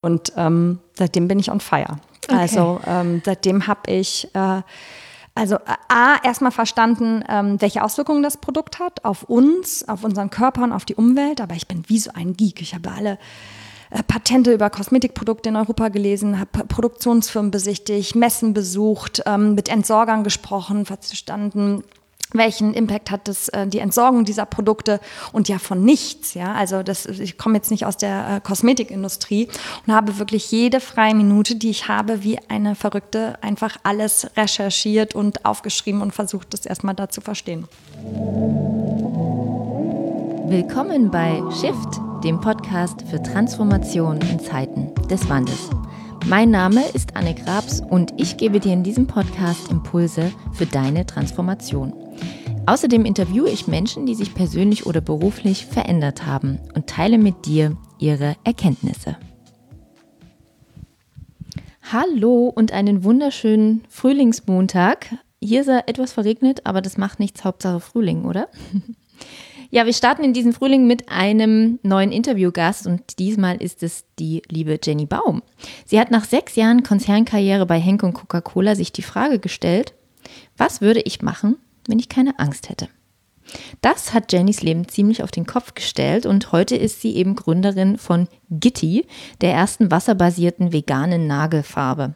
[0.00, 1.98] Und ähm, seitdem bin ich on fire.
[2.24, 2.36] Okay.
[2.36, 4.62] Also ähm, seitdem habe ich äh,
[5.34, 5.56] also
[5.88, 10.72] A, erstmal verstanden, ähm, welche Auswirkungen das Produkt hat auf uns, auf unseren Körper und
[10.72, 11.40] auf die Umwelt.
[11.40, 12.60] Aber ich bin wie so ein Geek.
[12.60, 13.18] Ich habe alle
[13.90, 20.24] äh, Patente über Kosmetikprodukte in Europa gelesen, habe Produktionsfirmen besichtigt, Messen besucht, ähm, mit Entsorgern
[20.24, 21.84] gesprochen, verstanden,
[22.32, 25.00] welchen Impact hat das, äh, die Entsorgung dieser Produkte
[25.32, 26.52] und ja von nichts, ja.
[26.54, 29.48] Also das, ich komme jetzt nicht aus der äh, Kosmetikindustrie
[29.86, 35.14] und habe wirklich jede freie Minute, die ich habe, wie eine Verrückte einfach alles recherchiert
[35.14, 37.66] und aufgeschrieben und versucht, das erstmal da zu verstehen.
[40.46, 45.70] Willkommen bei Shift dem Podcast für Transformation in Zeiten des Wandels.
[46.26, 51.06] Mein Name ist Anne Grabs und ich gebe dir in diesem Podcast Impulse für deine
[51.06, 51.94] Transformation.
[52.66, 57.76] Außerdem interviewe ich Menschen, die sich persönlich oder beruflich verändert haben und teile mit dir
[57.98, 59.16] ihre Erkenntnisse.
[61.92, 65.14] Hallo und einen wunderschönen Frühlingsmontag.
[65.40, 68.48] Hier ist er etwas verregnet, aber das macht nichts, Hauptsache Frühling, oder?
[69.72, 74.42] Ja, wir starten in diesem Frühling mit einem neuen Interviewgast und diesmal ist es die
[74.48, 75.42] liebe Jenny Baum.
[75.86, 79.94] Sie hat nach sechs Jahren Konzernkarriere bei Henk und Coca-Cola sich die Frage gestellt,
[80.56, 81.56] was würde ich machen,
[81.90, 82.88] wenn ich keine Angst hätte?
[83.80, 87.98] Das hat Jennys Leben ziemlich auf den Kopf gestellt und heute ist sie eben Gründerin
[87.98, 89.06] von Gitti,
[89.40, 92.14] der ersten wasserbasierten veganen Nagelfarbe.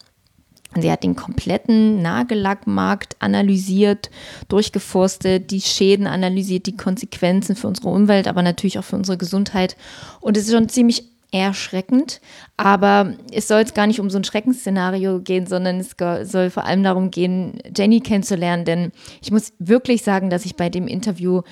[0.77, 4.11] Sie hat den kompletten Nagellackmarkt analysiert,
[4.49, 9.77] durchgeforstet, die Schäden analysiert, die Konsequenzen für unsere Umwelt, aber natürlich auch für unsere Gesundheit.
[10.21, 12.21] Und es ist schon ziemlich erschreckend.
[12.57, 15.97] Aber es soll jetzt gar nicht um so ein Schreckensszenario gehen, sondern es
[16.31, 18.65] soll vor allem darum gehen, Jenny kennenzulernen.
[18.65, 21.43] Denn ich muss wirklich sagen, dass ich bei dem Interview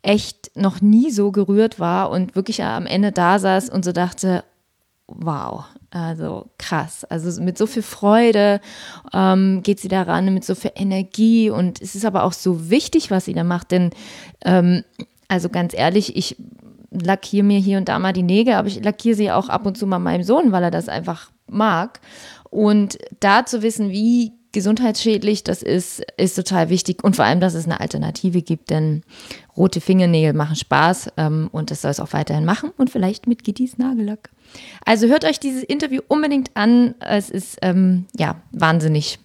[0.00, 4.42] echt noch nie so gerührt war und wirklich am Ende da saß und so dachte,
[5.06, 7.04] wow, also krass.
[7.04, 8.60] Also mit so viel Freude
[9.12, 13.10] ähm, geht sie daran, mit so viel Energie und es ist aber auch so wichtig,
[13.10, 13.90] was sie da macht, denn
[14.44, 14.82] ähm,
[15.28, 16.36] also ganz ehrlich, ich
[16.90, 19.76] lackiere mir hier und da mal die Nägel, aber ich lackiere sie auch ab und
[19.76, 22.00] zu mal meinem Sohn, weil er das einfach mag.
[22.50, 27.52] Und da zu wissen, wie gesundheitsschädlich das ist, ist total wichtig und vor allem, dass
[27.52, 29.02] es eine Alternative gibt, denn
[29.54, 33.44] rote Fingernägel machen Spaß ähm, und das soll es auch weiterhin machen und vielleicht mit
[33.44, 34.30] Gittis Nagellack.
[34.84, 36.94] Also hört euch dieses Interview unbedingt an.
[37.00, 39.18] Es ist ähm, ja wahnsinnig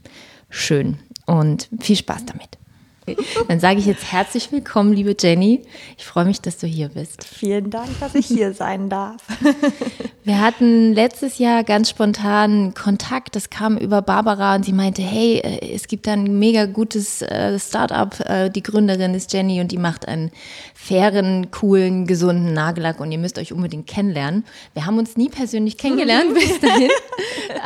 [0.49, 2.57] schön und viel Spaß damit.
[3.47, 5.61] Dann sage ich jetzt herzlich willkommen, liebe Jenny.
[5.97, 7.23] Ich freue mich, dass du hier bist.
[7.23, 9.21] Vielen Dank, dass ich hier sein darf.
[10.23, 13.35] Wir hatten letztes Jahr ganz spontan Kontakt.
[13.35, 17.57] Das kam über Barbara und sie meinte, hey, äh, es gibt ein mega gutes äh,
[17.57, 18.19] Startup.
[18.19, 20.29] Äh, die Gründerin ist Jenny und die macht einen
[20.75, 24.45] fairen, coolen, gesunden Nagellack und ihr müsst euch unbedingt kennenlernen.
[24.75, 26.89] Wir haben uns nie persönlich kennengelernt bis dahin,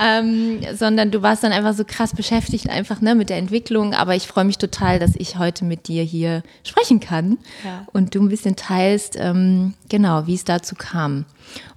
[0.02, 3.94] ähm, sondern du warst dann einfach so krass beschäftigt einfach ne, mit der Entwicklung.
[3.94, 7.86] Aber ich freue mich total, dass ich heute mit dir hier sprechen kann ja.
[7.94, 11.26] und du ein bisschen teilst, ähm, genau, wie es dazu kam.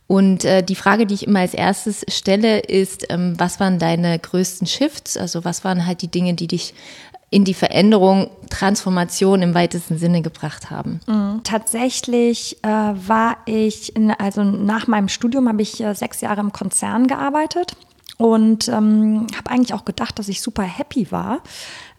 [0.06, 4.18] Und äh, die Frage, die ich immer als erstes stelle, ist, ähm, was waren deine
[4.18, 5.18] größten Shifts?
[5.18, 6.74] Also was waren halt die Dinge, die dich
[7.30, 11.00] in die Veränderung, Transformation im weitesten Sinne gebracht haben?
[11.06, 11.42] Mhm.
[11.44, 16.52] Tatsächlich äh, war ich, in, also nach meinem Studium habe ich äh, sechs Jahre im
[16.52, 17.76] Konzern gearbeitet
[18.18, 21.40] und ähm, habe eigentlich auch gedacht, dass ich super happy war.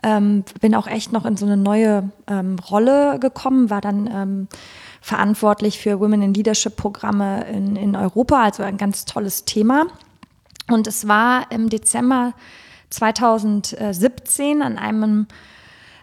[0.03, 4.47] Ähm, bin auch echt noch in so eine neue ähm, Rolle gekommen, war dann ähm,
[5.01, 9.87] verantwortlich für Women in Leadership Programme in, in Europa, also ein ganz tolles Thema.
[10.69, 12.33] Und es war im Dezember
[12.89, 15.27] 2017 an einem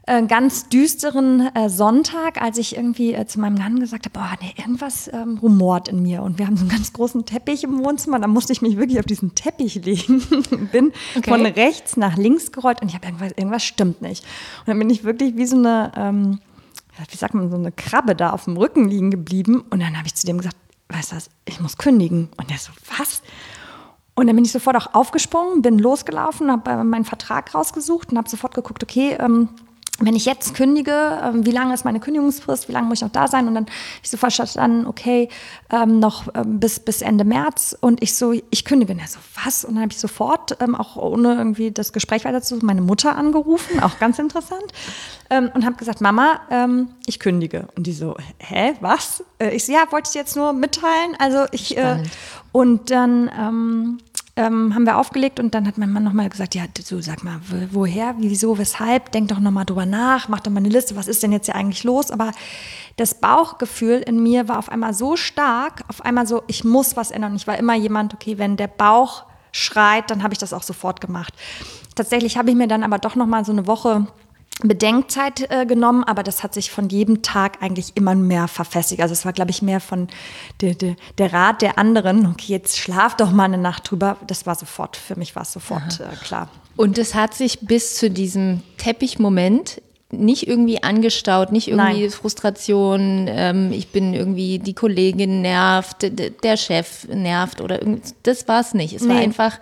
[0.07, 4.37] äh, ganz düsteren äh, Sonntag, als ich irgendwie äh, zu meinem Mann gesagt habe, oh,
[4.41, 6.23] nee, irgendwas ähm, rumort in mir.
[6.23, 8.19] Und wir haben so einen ganz großen Teppich im Wohnzimmer.
[8.19, 10.23] Da musste ich mich wirklich auf diesen Teppich legen.
[10.73, 11.29] bin okay.
[11.29, 14.25] von rechts nach links gerollt und ich habe irgendwas, irgendwas stimmt nicht.
[14.61, 16.39] Und dann bin ich wirklich wie so eine ähm,
[17.11, 19.65] wie sagt man, so eine Krabbe da auf dem Rücken liegen geblieben.
[19.71, 20.57] Und dann habe ich zu dem gesagt,
[20.89, 22.29] weißt du was, ich muss kündigen.
[22.37, 23.23] Und der so, was?
[24.15, 28.19] Und dann bin ich sofort auch aufgesprungen, bin losgelaufen, habe äh, meinen Vertrag rausgesucht und
[28.19, 29.51] habe sofort geguckt, okay, ähm,
[29.99, 33.13] wenn ich jetzt kündige, ähm, wie lange ist meine Kündigungsfrist, wie lange muss ich noch
[33.13, 33.49] da sein?
[33.49, 33.67] Und dann
[34.03, 35.29] ich so verstanden, okay,
[35.71, 37.77] ähm, noch ähm, bis, bis Ende März.
[37.81, 38.93] Und ich so, ich kündige.
[38.93, 39.65] Und er so, was?
[39.65, 43.81] Und dann habe ich sofort, ähm, auch ohne irgendwie das Gespräch weiterzusuchen, meine Mutter angerufen,
[43.83, 44.65] auch ganz interessant.
[45.31, 47.69] Ähm, und habe gesagt, Mama, ähm, ich kündige.
[47.75, 49.25] Und die so, hä, was?
[49.39, 51.17] Äh, ich so, ja, wollte ich jetzt nur mitteilen.
[51.19, 52.03] Also ich, äh,
[52.53, 53.99] und dann
[54.37, 57.41] ähm, haben wir aufgelegt und dann hat mein Mann nochmal gesagt, ja, du sag mal,
[57.73, 61.23] woher, wieso, weshalb, denk doch nochmal drüber nach, mach doch mal eine Liste, was ist
[61.23, 62.11] denn jetzt hier eigentlich los?
[62.11, 62.33] Aber
[62.97, 67.11] das Bauchgefühl in mir war auf einmal so stark, auf einmal so, ich muss was
[67.11, 67.35] ändern.
[67.35, 71.01] Ich war immer jemand, okay, wenn der Bauch schreit, dann habe ich das auch sofort
[71.01, 71.33] gemacht.
[71.95, 74.07] Tatsächlich habe ich mir dann aber doch nochmal so eine Woche
[74.63, 79.03] Bedenkzeit äh, genommen, aber das hat sich von jedem Tag eigentlich immer mehr verfestigt.
[79.03, 80.09] Also es war, glaube ich, mehr von
[80.63, 84.17] der, der, der, Rat der anderen, okay, jetzt schlaf doch mal eine Nacht drüber.
[84.27, 86.49] Das war sofort, für mich war es sofort äh, klar.
[86.77, 92.11] Und es hat sich bis zu diesem Teppichmoment nicht irgendwie angestaut, nicht irgendwie Nein.
[92.11, 96.11] Frustration, ähm, ich bin irgendwie, die Kollegin nervt,
[96.43, 98.95] der Chef nervt oder irgend, das war es nicht.
[98.95, 99.09] Es nee.
[99.09, 99.59] war einfach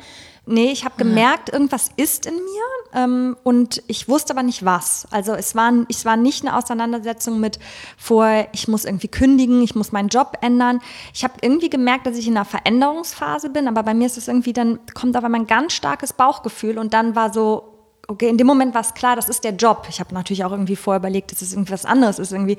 [0.46, 5.08] Nee, ich habe gemerkt, irgendwas ist in mir ähm, und ich wusste aber nicht was.
[5.10, 7.58] Also es war, es war nicht eine Auseinandersetzung mit
[7.96, 10.80] vor, ich muss irgendwie kündigen, ich muss meinen Job ändern.
[11.14, 14.28] Ich habe irgendwie gemerkt, dass ich in einer Veränderungsphase bin, aber bei mir ist es
[14.28, 17.74] irgendwie, dann kommt aber mein ganz starkes Bauchgefühl und dann war so,
[18.06, 19.86] okay, in dem Moment war es klar, das ist der Job.
[19.88, 22.32] Ich habe natürlich auch irgendwie vorher überlegt, dass es irgendwas anderes ist.
[22.32, 22.58] Irgendwie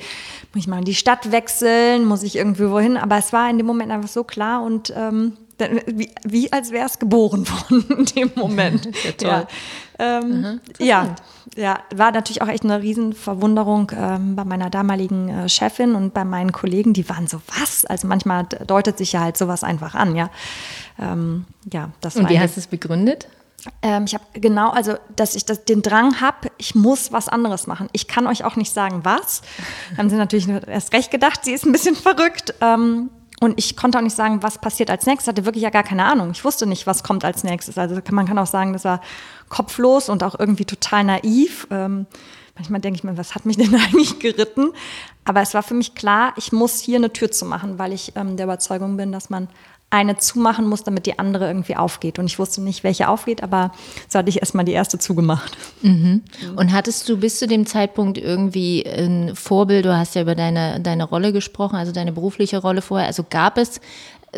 [0.53, 2.97] muss ich mal in die Stadt wechseln, muss ich irgendwie wohin.
[2.97, 5.37] Aber es war in dem Moment einfach so klar und ähm,
[5.87, 8.89] wie, wie als wäre es geboren worden in dem Moment.
[9.21, 9.47] ja.
[9.97, 11.15] Ähm, ja,
[11.55, 16.25] ja, war natürlich auch echt eine Riesenverwunderung ähm, bei meiner damaligen äh, Chefin und bei
[16.25, 17.85] meinen Kollegen, die waren so, was?
[17.85, 20.29] Also manchmal deutet sich ja halt sowas einfach an, ja.
[20.99, 23.27] Ähm, ja das und wie hast du es begründet?
[23.81, 27.67] Ähm, ich habe genau, also dass ich das, den Drang habe, ich muss was anderes
[27.67, 27.87] machen.
[27.93, 29.41] Ich kann euch auch nicht sagen, was.
[29.97, 32.53] Haben sie natürlich erst recht gedacht, sie ist ein bisschen verrückt.
[32.61, 33.09] Ähm,
[33.41, 35.27] und ich konnte auch nicht sagen, was passiert als nächstes.
[35.27, 36.31] Hatte wirklich ja gar keine Ahnung.
[36.31, 37.77] Ich wusste nicht, was kommt als nächstes.
[37.77, 39.01] Also man kann auch sagen, das war
[39.49, 41.67] kopflos und auch irgendwie total naiv.
[41.69, 42.05] Ähm,
[42.55, 44.71] manchmal denke ich mir, was hat mich denn eigentlich geritten?
[45.25, 48.13] Aber es war für mich klar, ich muss hier eine Tür zu machen, weil ich
[48.15, 49.49] ähm, der Überzeugung bin, dass man
[49.89, 52.19] eine zumachen muss, damit die andere irgendwie aufgeht.
[52.19, 53.71] Und ich wusste nicht, welche aufgeht, aber
[54.09, 55.57] so hatte ich erstmal die erste zugemacht.
[55.81, 56.23] Mhm.
[56.55, 60.81] Und hattest du bis zu dem Zeitpunkt irgendwie ein Vorbild, du hast ja über deine,
[60.81, 63.79] deine Rolle gesprochen, also deine berufliche Rolle vorher, also gab es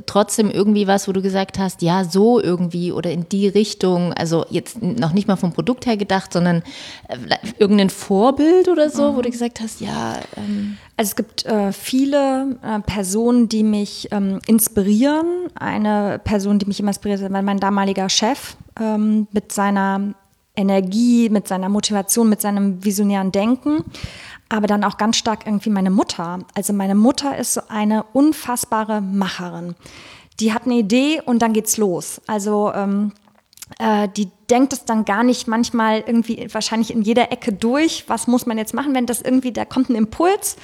[0.06, 4.46] trotzdem irgendwie was, wo du gesagt hast, ja, so irgendwie oder in die Richtung, also
[4.50, 6.64] jetzt noch nicht mal vom Produkt her gedacht, sondern
[7.08, 7.18] äh,
[7.58, 9.18] irgendein Vorbild oder so, mhm.
[9.18, 10.18] wo du gesagt hast, ja.
[10.36, 15.28] Ähm also es gibt äh, viele äh, Personen, die mich ähm, inspirieren.
[15.54, 20.16] Eine Person, die mich immer inspiriert, war mein damaliger Chef ähm, mit seiner
[20.56, 23.84] Energie, mit seiner Motivation, mit seinem visionären Denken
[24.50, 26.40] aber dann auch ganz stark irgendwie meine Mutter.
[26.56, 29.76] Also meine Mutter ist so eine unfassbare Macherin.
[30.40, 32.22] Die hat eine Idee und dann geht's los.
[32.28, 33.12] Also ähm,
[33.80, 38.28] äh, die denkt es dann gar nicht manchmal irgendwie wahrscheinlich in jeder Ecke durch, was
[38.28, 40.56] muss man jetzt machen, wenn das irgendwie, da kommt ein Impuls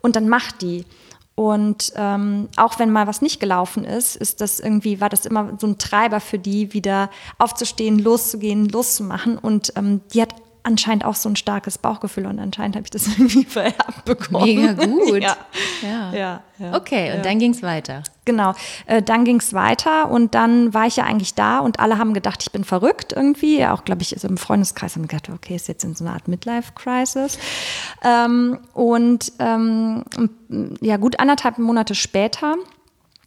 [0.00, 0.84] und dann macht die.
[1.34, 5.56] Und ähm, auch wenn mal was nicht gelaufen ist, ist das irgendwie, war das immer
[5.58, 9.38] so ein Treiber für die, wieder aufzustehen, loszugehen, loszumachen.
[9.38, 10.34] Und ähm, die hat
[10.64, 14.44] anscheinend auch so ein starkes Bauchgefühl und anscheinend habe ich das irgendwie vererbt bekommen.
[14.44, 15.18] Mega gut.
[15.22, 15.36] ja.
[15.82, 16.12] Ja.
[16.12, 16.40] ja.
[16.58, 16.74] ja.
[16.74, 17.22] Okay, und ja.
[17.22, 18.02] dann ging es weiter.
[18.24, 18.54] Genau,
[18.86, 22.14] äh, dann ging es weiter und dann war ich ja eigentlich da und alle haben
[22.14, 23.58] gedacht, ich bin verrückt irgendwie.
[23.58, 26.14] Ja, auch, glaube ich, so im Freundeskreis haben gedacht, okay, ist jetzt in so einer
[26.14, 27.38] Art Midlife-Crisis.
[28.04, 30.04] Ähm, und ähm,
[30.80, 32.54] ja, gut anderthalb Monate später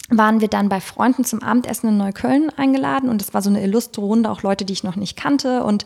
[0.10, 3.64] waren wir dann bei Freunden zum Abendessen in Neukölln eingeladen und es war so eine
[3.64, 5.84] illustre Runde, auch Leute, die ich noch nicht kannte und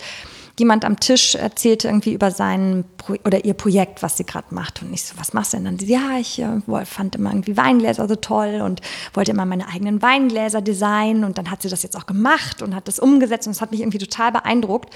[0.59, 4.81] jemand am Tisch erzählte irgendwie über sein Pro oder ihr Projekt, was sie gerade macht.
[4.81, 5.65] Und ich so, was machst du denn?
[5.65, 8.81] Dann sie, ja, ich äh, fand immer irgendwie Weingläser so toll und
[9.13, 11.23] wollte immer meine eigenen Weingläser designen.
[11.23, 13.47] Und dann hat sie das jetzt auch gemacht und hat das umgesetzt.
[13.47, 14.93] Und das hat mich irgendwie total beeindruckt,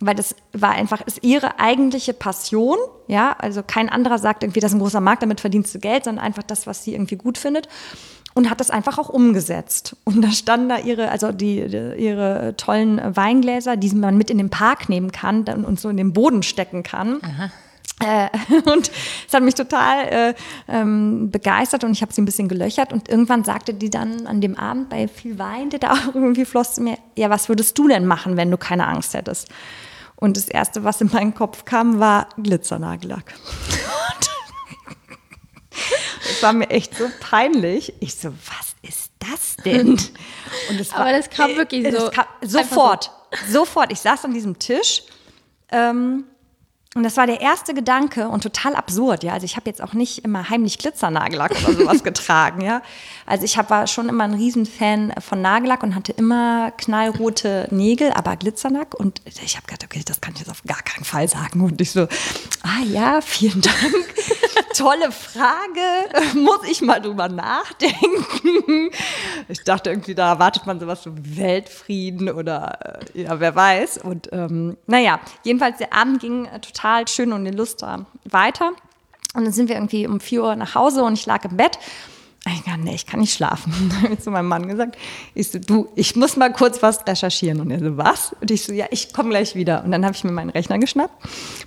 [0.00, 2.78] weil das war einfach, ist ihre eigentliche Passion.
[3.08, 6.04] Ja, also kein anderer sagt irgendwie, das ist ein großer Markt, damit verdienst du Geld,
[6.04, 7.68] sondern einfach das, was sie irgendwie gut findet
[8.34, 9.96] und hat das einfach auch umgesetzt.
[10.04, 14.50] Und da standen da ihre, also die, ihre tollen Weingläser, die man mit in den
[14.50, 17.20] Park nehmen kann und so in den Boden stecken kann.
[18.00, 18.28] Äh,
[18.70, 18.90] und
[19.26, 20.34] es hat mich total äh,
[20.68, 22.92] ähm, begeistert und ich habe sie ein bisschen gelöchert.
[22.92, 26.44] Und irgendwann sagte die dann an dem Abend bei viel Wein, der da auch irgendwie
[26.44, 29.48] floss zu mir, ja, was würdest du denn machen, wenn du keine Angst hättest?
[30.16, 33.34] Und das Erste, was in meinen Kopf kam, war Glitzernagellack.
[36.30, 37.94] Es war mir echt so peinlich.
[38.00, 40.00] Ich so, was ist das denn?
[40.78, 42.10] Das war, Aber das kam wirklich äh, so.
[42.10, 43.10] Kam sofort,
[43.46, 43.60] so.
[43.60, 43.92] sofort.
[43.92, 45.02] Ich saß an diesem Tisch
[45.70, 46.24] ähm,
[46.98, 49.32] Und das war der erste Gedanke und total absurd, ja.
[49.32, 52.82] Also ich habe jetzt auch nicht immer heimlich Glitzernagellack oder sowas getragen, ja.
[53.24, 58.10] Also ich hab, war schon immer ein Riesenfan von Nagellack und hatte immer knallrote Nägel,
[58.10, 58.94] aber Glitzerlack.
[58.94, 61.60] Und ich habe gedacht, okay, das kann ich jetzt auf gar keinen Fall sagen.
[61.60, 62.08] Und ich so,
[62.62, 63.76] ah ja, vielen Dank.
[64.76, 66.34] Tolle Frage.
[66.34, 68.90] Muss ich mal drüber nachdenken.
[69.48, 73.98] Ich dachte irgendwie, da erwartet man sowas wie Weltfrieden oder äh, ja, wer weiß.
[73.98, 78.72] Und ähm, naja, jedenfalls der Abend ging äh, total schön und illuster weiter.
[79.34, 81.78] Und dann sind wir irgendwie um 4 Uhr nach Hause und ich lag im Bett
[82.46, 83.72] ich kann, nee, ich kann nicht schlafen.
[83.90, 84.96] Dann habe ich zu meinem Mann gesagt,
[85.34, 87.60] ich so, du, ich muss mal kurz was recherchieren.
[87.60, 88.34] Und er so, was?
[88.40, 89.84] Und ich so, ja, ich komme gleich wieder.
[89.84, 91.12] Und dann habe ich mir meinen Rechner geschnappt,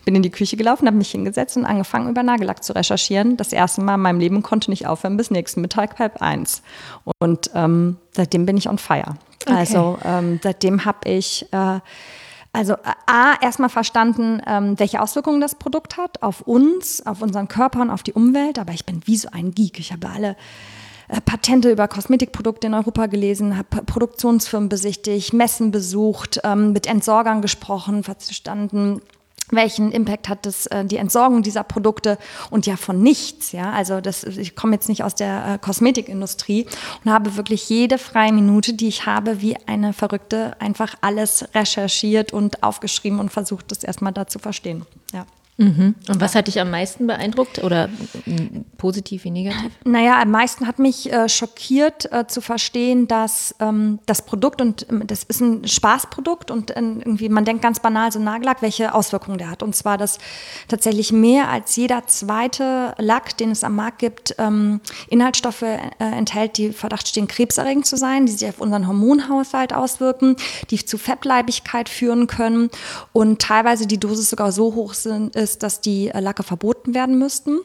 [0.06, 3.38] bin in die Küche gelaufen, habe mich hingesetzt und angefangen, über Nagellack zu recherchieren.
[3.38, 6.64] Das erste Mal in meinem Leben konnte nicht aufhören bis nächsten Mittag, halb eins.
[7.20, 9.18] Und ähm, seitdem bin ich on fire.
[9.44, 9.54] Okay.
[9.54, 11.46] Also ähm, seitdem habe ich...
[11.52, 11.80] Äh,
[12.54, 17.82] also A, erstmal verstanden, ähm, welche Auswirkungen das Produkt hat auf uns, auf unseren Körper
[17.82, 18.60] und auf die Umwelt.
[18.60, 19.80] Aber ich bin wie so ein Geek.
[19.80, 20.36] Ich habe alle
[21.08, 27.42] äh, Patente über Kosmetikprodukte in Europa gelesen, habe Produktionsfirmen besichtigt, Messen besucht, ähm, mit Entsorgern
[27.42, 29.02] gesprochen, verstanden,
[29.52, 32.18] welchen Impact hat das, äh, die Entsorgung dieser Produkte
[32.50, 33.72] und ja von nichts, ja.
[33.72, 36.66] Also das, ich komme jetzt nicht aus der äh, Kosmetikindustrie
[37.04, 42.34] und habe wirklich jede freie Minute, die ich habe, wie eine Verrückte einfach alles recherchiert
[42.34, 44.86] und aufgeschrieben und versucht, das erstmal da zu verstehen.
[45.14, 45.26] Ja.
[45.62, 45.94] Mhm.
[46.10, 47.88] Und was hat dich am meisten beeindruckt oder
[48.78, 49.72] positiv wie negativ?
[49.86, 54.88] Naja, am meisten hat mich äh, schockiert äh, zu verstehen, dass ähm, das Produkt und
[54.90, 58.96] ähm, das ist ein Spaßprodukt und äh, irgendwie, man denkt ganz banal so Nagellack, welche
[58.96, 59.62] Auswirkungen der hat.
[59.62, 60.18] Und zwar, dass
[60.68, 66.58] tatsächlich mehr als jeder zweite Lack, den es am Markt gibt, ähm, Inhaltsstoffe äh, enthält,
[66.58, 70.38] die Verdacht stehen, krebserregend zu sein, die sich auf unseren Hormonhaushalt auswirken,
[70.72, 72.72] die zu Fettleibigkeit führen können
[73.14, 77.18] und teilweise die Dosis sogar so hoch sind, ist, ist, dass die Lacke verboten werden
[77.18, 77.60] müssten.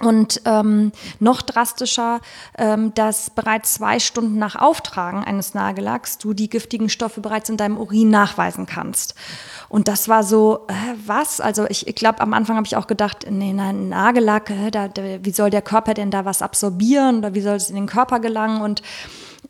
[0.00, 2.20] Und ähm, noch drastischer,
[2.58, 7.56] ähm, dass bereits zwei Stunden nach Auftragen eines Nagellacks du die giftigen Stoffe bereits in
[7.56, 9.14] deinem Urin nachweisen kannst.
[9.70, 10.74] Und das war so, äh,
[11.06, 11.40] was?
[11.40, 14.88] Also ich, ich glaube, am Anfang habe ich auch gedacht, nee, nein, Nagellack, äh, da,
[14.88, 17.86] da, wie soll der Körper denn da was absorbieren oder wie soll es in den
[17.86, 18.60] Körper gelangen?
[18.60, 18.82] Und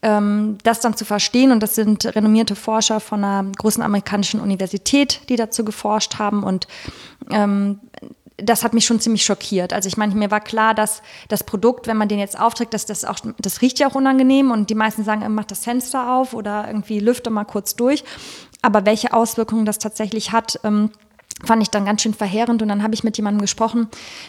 [0.07, 1.51] ähm, das dann zu verstehen.
[1.51, 6.45] Und das sind renommierte Forscher von einer großen amerikanischen Universität, die dazu geforscht haben.
[6.45, 6.69] Und
[7.31, 7.81] ähm,
[8.37, 9.73] das hat mich schon ziemlich schockiert.
[9.73, 12.87] Also ich meine, mir war klar, dass das Produkt, wenn man den jetzt aufträgt, dass
[12.87, 16.35] das auch, das riecht ja auch unangenehm und die meisten sagen, mach das Fenster auf
[16.35, 18.05] oder irgendwie lüfte mal kurz durch.
[18.63, 20.91] Aber welche Auswirkungen das tatsächlich hat, ähm,
[21.45, 22.63] fand ich dann ganz schön verheerend.
[22.63, 23.89] Und dann habe ich mit jemandem gesprochen,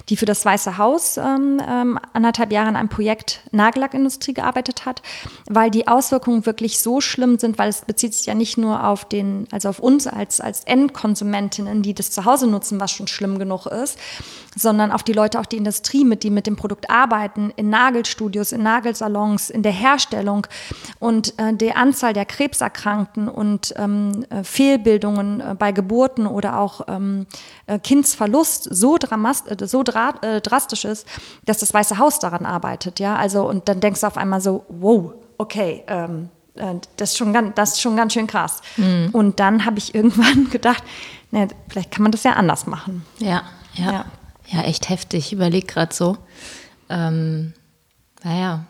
[0.09, 5.01] die für das Weiße Haus ähm, ähm, anderthalb Jahre an einem Projekt Nagellackindustrie gearbeitet hat,
[5.47, 9.05] weil die Auswirkungen wirklich so schlimm sind, weil es bezieht sich ja nicht nur auf
[9.05, 13.39] den, also auf uns als, als Endkonsumentinnen, die das zu Hause nutzen, was schon schlimm
[13.39, 13.97] genug ist,
[14.57, 18.51] sondern auf die Leute, auch die Industrie, mit die mit dem Produkt arbeiten, in Nagelstudios,
[18.51, 20.47] in Nagelsalons, in der Herstellung
[20.99, 26.87] und äh, die Anzahl der Krebserkrankten und ähm, äh, Fehlbildungen äh, bei Geburten oder auch
[26.87, 27.27] äh, ähm,
[27.67, 31.07] äh, Kindsverlust so, äh, so äh, drastisch ist,
[31.45, 32.99] dass das Weiße Haus daran arbeitet.
[32.99, 35.83] Ja, also und dann denkst du auf einmal so, wow, okay.
[35.87, 38.61] Ähm, äh, das ist, schon ganz, das ist schon ganz schön krass.
[38.77, 39.09] Mhm.
[39.13, 40.83] Und dann habe ich irgendwann gedacht,
[41.31, 43.05] na, vielleicht kann man das ja anders machen.
[43.19, 43.91] Ja, ja.
[43.91, 44.05] Ja,
[44.49, 45.27] ja echt heftig.
[45.27, 46.17] Ich überlege gerade so.
[46.89, 47.53] Ähm,
[48.23, 48.65] naja,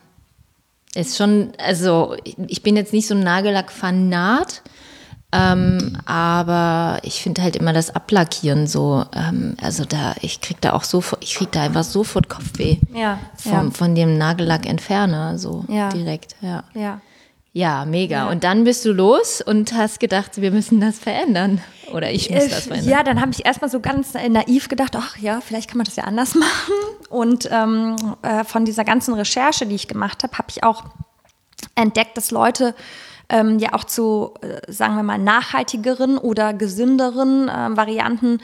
[0.95, 2.15] ist schon, also
[2.47, 4.63] ich bin jetzt nicht so ein Nagellack-Fanat,
[5.31, 10.73] ähm, aber ich finde halt immer das Ablackieren so, ähm, also da, ich krieg da
[10.73, 12.77] auch sofort, ich krieg da einfach sofort Kopfweh.
[12.93, 13.19] Ja.
[13.35, 13.71] Vom, ja.
[13.71, 15.89] Von dem Nagellack entferner, so ja.
[15.89, 16.63] direkt, ja.
[16.73, 17.01] Ja.
[17.53, 18.17] Ja, mega.
[18.17, 18.29] Ja.
[18.29, 21.59] Und dann bist du los und hast gedacht, wir müssen das verändern.
[21.93, 22.89] Oder ich muss das verändern.
[22.89, 25.95] Ja, dann habe ich erstmal so ganz naiv gedacht, ach ja, vielleicht kann man das
[25.95, 26.73] ja anders machen.
[27.09, 30.83] Und ähm, äh, von dieser ganzen Recherche, die ich gemacht habe, habe ich auch
[31.75, 32.75] entdeckt, dass Leute
[33.29, 38.39] ähm, ja auch zu, äh, sagen wir mal, nachhaltigeren oder gesünderen äh, Varianten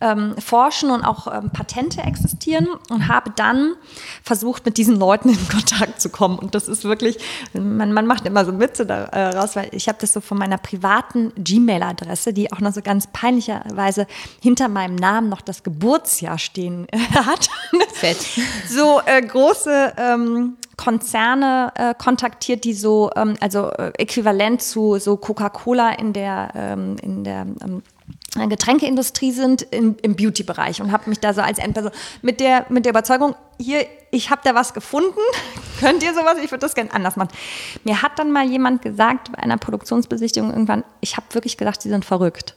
[0.00, 3.74] ähm, forschen und auch ähm, Patente existieren und habe dann
[4.22, 6.38] versucht, mit diesen Leuten in Kontakt zu kommen.
[6.38, 7.18] Und das ist wirklich,
[7.52, 11.32] man, man macht immer so Witze daraus, weil ich habe das so von meiner privaten
[11.36, 14.06] Gmail-Adresse, die auch noch so ganz peinlicherweise
[14.40, 17.48] hinter meinem Namen noch das Geburtsjahr stehen hat.
[17.94, 18.18] Fett.
[18.68, 25.16] So äh, große ähm, Konzerne äh, kontaktiert, die so, ähm, also äh, äquivalent zu so
[25.16, 27.82] Coca-Cola in der, ähm, in der ähm,
[28.48, 31.90] Getränkeindustrie sind im, im Beauty-Bereich und habe mich da so als Endperson
[32.22, 35.18] mit der, mit der Überzeugung, hier, ich habe da was gefunden,
[35.80, 37.30] könnt ihr sowas, ich würde das gerne anders machen.
[37.82, 41.88] Mir hat dann mal jemand gesagt bei einer Produktionsbesichtigung irgendwann, ich habe wirklich gedacht, sie
[41.88, 42.54] sind verrückt.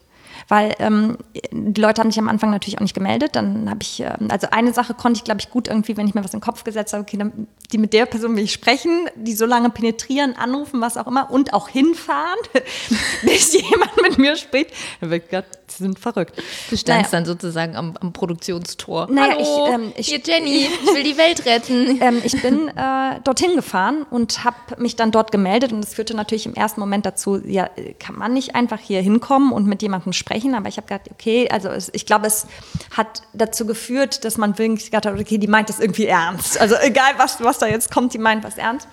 [0.52, 1.18] Weil ähm,
[1.54, 3.38] die Leute haben sich am Anfang natürlich auch nicht gemeldet.
[3.38, 6.14] Dann habe ich, ähm, also eine Sache konnte ich, glaube ich, gut irgendwie, wenn ich
[6.14, 8.52] mir was in den Kopf gesetzt habe, okay, dann, die mit der Person will ich
[8.52, 12.38] sprechen, die so lange penetrieren, anrufen, was auch immer und auch hinfahren,
[13.22, 14.72] bis jemand mit mir spricht.
[15.00, 15.30] Dann wird
[15.72, 16.38] sie sind verrückt.
[16.70, 17.24] Du standst naja.
[17.24, 19.08] dann sozusagen am, am Produktionstor.
[19.10, 22.02] Naja, Hallo, ich, ähm, ich, hier Jenny, ich will die Welt retten.
[22.02, 26.16] Ähm, ich bin äh, dorthin gefahren und habe mich dann dort gemeldet und es führte
[26.16, 30.14] natürlich im ersten Moment dazu, ja, kann man nicht einfach hier hinkommen und mit jemandem
[30.14, 32.48] sprechen, aber ich habe gedacht, okay, also es, ich glaube, es
[32.96, 36.60] hat dazu geführt, dass man wirklich gedacht hat, okay, die meint das irgendwie ernst.
[36.60, 38.88] Also egal, was, was da jetzt kommt, die meint was ernst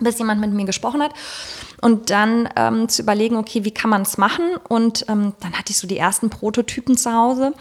[0.00, 1.12] bis jemand mit mir gesprochen hat
[1.80, 5.70] und dann ähm, zu überlegen, okay, wie kann man es machen und ähm, dann hatte
[5.70, 7.52] ich so die ersten Prototypen zu Hause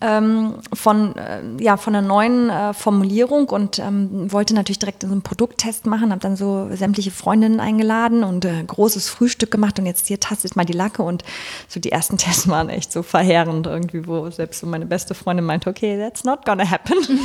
[0.00, 5.08] ähm, von, äh, ja, von einer neuen äh, Formulierung und ähm, wollte natürlich direkt so
[5.08, 9.86] einen Produkttest machen, habe dann so sämtliche Freundinnen eingeladen und äh, großes Frühstück gemacht und
[9.86, 11.22] jetzt hier tastet mal die Lacke und
[11.68, 15.44] so die ersten Tests waren echt so verheerend irgendwie, wo selbst so meine beste Freundin
[15.44, 16.96] meinte, okay, that's not gonna happen.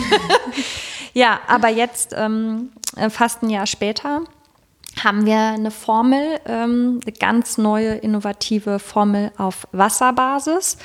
[1.14, 4.24] ja, aber jetzt, ähm, äh, fast ein Jahr später,
[5.06, 10.78] haben wir eine Formel, ähm, eine ganz neue, innovative Formel auf Wasserbasis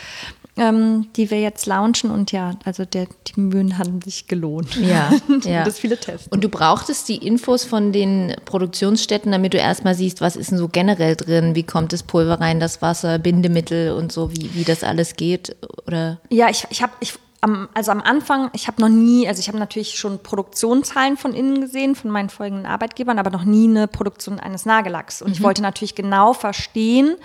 [0.61, 2.11] ähm, die wir jetzt launchen.
[2.11, 4.77] Und ja, also der, die Mühen haben sich gelohnt.
[4.77, 5.11] Ja,
[5.45, 5.65] ja.
[5.65, 6.29] das viele Tests.
[6.29, 10.59] Und du brauchtest die Infos von den Produktionsstätten, damit du erstmal siehst, was ist denn
[10.59, 14.65] so generell drin, wie kommt das Pulver rein, das Wasser, Bindemittel und so, wie, wie
[14.65, 15.57] das alles geht?
[15.87, 16.21] Oder?
[16.29, 19.49] Ja, ich, ich habe ich am, also am Anfang, ich habe noch nie, also ich
[19.49, 23.89] habe natürlich schon Produktionszahlen von innen gesehen, von meinen folgenden Arbeitgebern, aber noch nie eine
[23.89, 25.23] Produktion eines Nagellacks.
[25.23, 25.35] Und mhm.
[25.35, 27.17] ich wollte natürlich genau verstehen,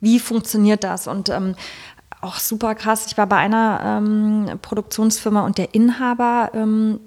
[0.00, 1.06] wie funktioniert das.
[1.06, 1.54] Und ähm,
[2.20, 3.06] auch super krass.
[3.06, 7.00] Ich war bei einer ähm, Produktionsfirma und der Inhaber ähm,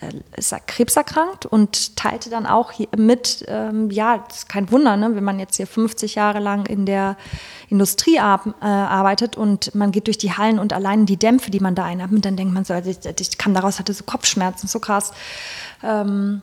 [0.00, 5.24] äh, ist krebserkrankt und teilte dann auch mit, ähm, ja, ist kein Wunder, ne, wenn
[5.24, 7.16] man jetzt hier 50 Jahre lang in der
[7.68, 11.60] Industrie ar äh, arbeitet und man geht durch die Hallen und allein die Dämpfe, die
[11.60, 14.68] man da einatmet, dann denkt man so, also ich, ich kam daraus, hatte so Kopfschmerzen,
[14.68, 15.12] so krass.
[15.82, 16.42] Ähm,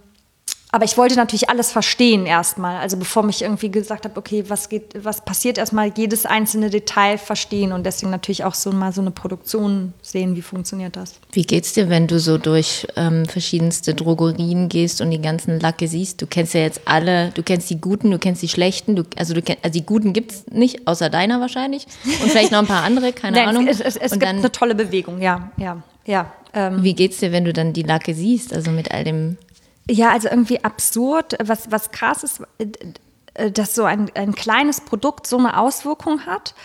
[0.69, 2.79] aber ich wollte natürlich alles verstehen erstmal.
[2.79, 7.17] Also bevor mich irgendwie gesagt habe, okay, was geht, was passiert erstmal, jedes einzelne Detail
[7.17, 11.15] verstehen und deswegen natürlich auch so mal so eine Produktion sehen, wie funktioniert das.
[11.31, 15.87] Wie geht's dir, wenn du so durch ähm, verschiedenste Drogerien gehst und die ganzen Lacke
[15.87, 16.21] siehst?
[16.21, 19.33] Du kennst ja jetzt alle, du kennst die guten, du kennst die schlechten, du, also
[19.33, 21.87] du kennst, also die guten gibt's nicht, außer deiner wahrscheinlich.
[22.21, 23.67] Und vielleicht noch ein paar andere, keine Nein, Ahnung.
[23.69, 26.29] Es, es, es gibt dann, eine tolle Bewegung, ja, ja, ja.
[26.53, 29.37] Ähm, wie geht's dir, wenn du dann die Lacke siehst, also mit all dem
[29.89, 31.37] ja, also irgendwie absurd.
[31.43, 32.67] Was, was krass ist, äh,
[33.33, 36.55] äh, dass so ein, ein kleines Produkt so eine Auswirkung hat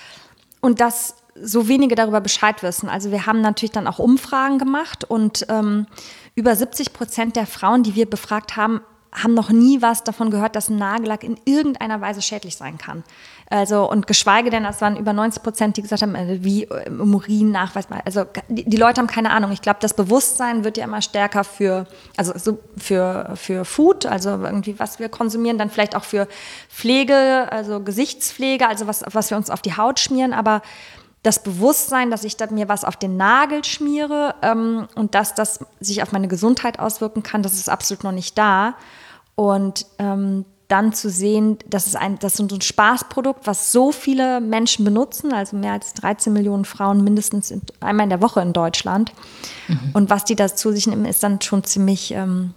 [0.60, 2.88] und dass so wenige darüber Bescheid wissen.
[2.88, 5.86] Also wir haben natürlich dann auch Umfragen gemacht und ähm,
[6.34, 8.80] über 70 Prozent der Frauen, die wir befragt haben,
[9.12, 13.04] haben noch nie was davon gehört, dass ein Nagellack in irgendeiner Weise schädlich sein kann.
[13.50, 16.86] Also, und geschweige denn, es waren über 90 Prozent, die gesagt haben, äh, wie äh,
[16.86, 18.00] im Urin nachweisbar.
[18.06, 19.52] Also, die, die, Leute haben keine Ahnung.
[19.52, 24.30] Ich glaube, das Bewusstsein wird ja immer stärker für, also so für, für Food, also
[24.30, 26.26] irgendwie, was wir konsumieren, dann vielleicht auch für
[26.70, 30.62] Pflege, also Gesichtspflege, also was, was wir uns auf die Haut schmieren, aber
[31.22, 36.02] das Bewusstsein, dass ich mir was auf den Nagel schmiere ähm, und dass das sich
[36.02, 38.74] auf meine Gesundheit auswirken kann, das ist absolut noch nicht da.
[39.34, 44.40] Und ähm, dann zu sehen, das ist ein, das ist ein Spaßprodukt, was so viele
[44.40, 48.54] Menschen benutzen, also mehr als 13 Millionen Frauen mindestens in, einmal in der Woche in
[48.54, 49.12] Deutschland.
[49.68, 49.90] Mhm.
[49.92, 52.54] Und was die da zu sich nehmen, ist dann schon ziemlich, ähm,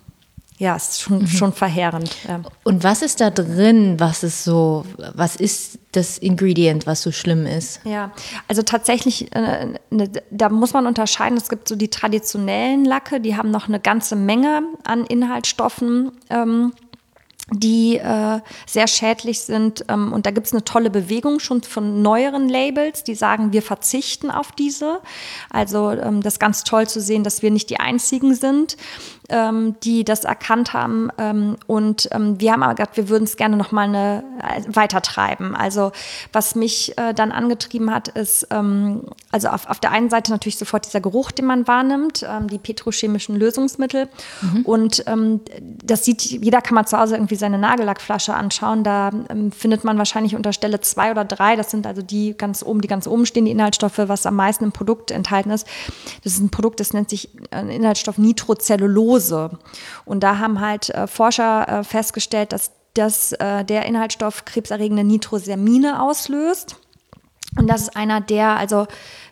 [0.58, 1.28] ja, ist schon, mhm.
[1.28, 2.16] schon verheerend.
[2.28, 2.42] Ja.
[2.64, 7.46] Und was ist da drin, was ist so, was ist das Ingredient, was so schlimm
[7.46, 7.82] ist?
[7.84, 8.12] Ja,
[8.48, 11.38] also tatsächlich, äh, ne, da muss man unterscheiden.
[11.38, 16.12] Es gibt so die traditionellen Lacke, die haben noch eine ganze Menge an Inhaltsstoffen.
[16.30, 16.74] Ähm,
[17.52, 19.86] die äh, sehr schädlich sind.
[19.88, 23.62] Ähm, und da gibt es eine tolle Bewegung schon von neueren Labels, die sagen, wir
[23.62, 25.00] verzichten auf diese.
[25.52, 28.78] Also ähm, das ist ganz toll zu sehen, dass wir nicht die Einzigen sind
[29.30, 31.10] ähm, die das erkannt haben.
[31.18, 34.62] Ähm, und ähm, wir haben aber gesagt, wir würden es gerne noch mal eine, äh,
[34.68, 35.56] weitertreiben.
[35.56, 35.92] Also
[36.32, 40.58] was mich äh, dann angetrieben hat, ist, ähm, also auf, auf der einen Seite natürlich
[40.58, 44.08] sofort dieser Geruch, den man wahrnimmt, ähm, die petrochemischen Lösungsmittel.
[44.42, 44.62] Mhm.
[44.64, 48.84] Und ähm, das sieht, jeder kann mal zu Hause irgendwie seine Nagellackflasche anschauen.
[48.84, 49.12] Da
[49.58, 52.88] findet man wahrscheinlich unter Stelle zwei oder drei, das sind also die ganz oben, die
[52.88, 55.68] ganz oben stehen, die Inhaltsstoffe, was am meisten im Produkt enthalten ist.
[56.24, 59.52] Das ist ein Produkt, das nennt sich äh, Inhaltsstoff Nitrocellulose.
[60.06, 66.02] Und da haben halt äh, Forscher äh, festgestellt, dass das, äh, der Inhaltsstoff krebserregende Nitrosamine
[66.02, 66.78] auslöst.
[67.58, 68.86] Und das ist einer der also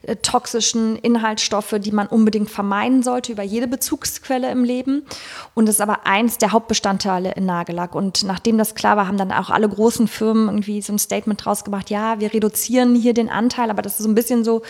[0.04, 5.06] äh, toxischen Inhaltsstoffe, die man unbedingt vermeiden sollte über jede Bezugsquelle im Leben.
[5.54, 7.96] Und das ist aber eins der Hauptbestandteile in Nagellack.
[7.96, 11.44] Und nachdem das klar war, haben dann auch alle großen Firmen irgendwie so ein Statement
[11.44, 14.62] draus gemacht, ja, wir reduzieren hier den Anteil, aber das ist so ein bisschen so,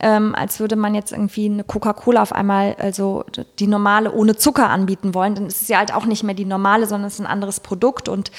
[0.00, 3.24] ähm, als würde man jetzt irgendwie eine Coca-Cola auf einmal, also
[3.58, 5.34] die normale ohne Zucker anbieten wollen.
[5.34, 7.60] Dann ist es ja halt auch nicht mehr die normale, sondern es ist ein anderes
[7.60, 8.30] Produkt und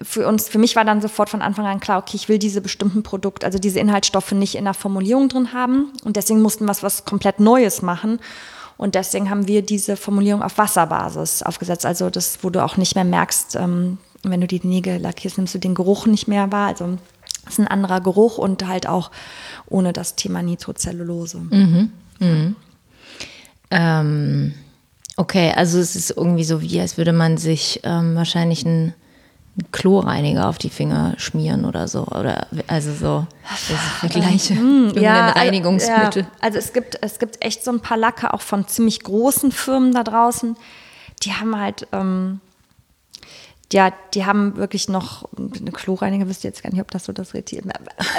[0.00, 2.60] für uns, für mich war dann sofort von Anfang an klar, okay, ich will diese
[2.60, 5.92] bestimmten Produkte, also diese Inhaltsstoffe nicht in der Formulierung drin haben.
[6.04, 8.18] Und deswegen mussten wir was, komplett Neues machen.
[8.76, 11.86] Und deswegen haben wir diese Formulierung auf Wasserbasis aufgesetzt.
[11.86, 15.54] Also das, wo du auch nicht mehr merkst, ähm, wenn du die Nägel lackierst, nimmst
[15.54, 16.68] du den Geruch nicht mehr wahr.
[16.68, 16.98] Also
[17.46, 19.10] es ist ein anderer Geruch und halt auch
[19.66, 21.38] ohne das Thema Nitrocellulose.
[21.38, 21.92] Mhm.
[22.18, 22.56] Mhm.
[23.70, 24.54] Ähm,
[25.16, 28.94] okay, also es ist irgendwie so wie, als würde man sich ähm, wahrscheinlich ein
[29.70, 32.06] Chlorreiniger auf die Finger schmieren oder so.
[32.06, 33.26] Oder also so
[33.68, 34.54] das Vergleiche.
[34.54, 36.22] Mm, ja, Reinigungsmittel.
[36.22, 39.52] Ja, also es gibt, es gibt echt so ein paar Lacke auch von ziemlich großen
[39.52, 40.56] Firmen da draußen.
[41.22, 42.40] Die haben halt, ähm,
[43.72, 47.12] ja, die haben wirklich noch eine Chlorreiniger, wisst ihr jetzt gar nicht, ob das so
[47.12, 47.62] das richtig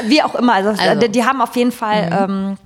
[0.06, 0.54] Wie auch immer.
[0.54, 2.28] Also, also die, die, haben auf jeden Fall.
[2.28, 2.34] Mhm.
[2.34, 2.58] Ähm,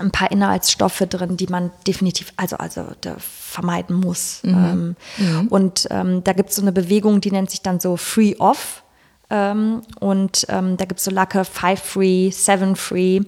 [0.00, 2.84] ein paar Inhaltsstoffe drin, die man definitiv also, also
[3.18, 4.40] vermeiden muss.
[4.42, 4.54] Mhm.
[4.54, 5.48] Ähm, mhm.
[5.48, 8.82] Und ähm, da gibt es so eine Bewegung, die nennt sich dann so Free Off.
[9.30, 13.20] Ähm, und ähm, da gibt es so Lacke Five Free, Seven Free.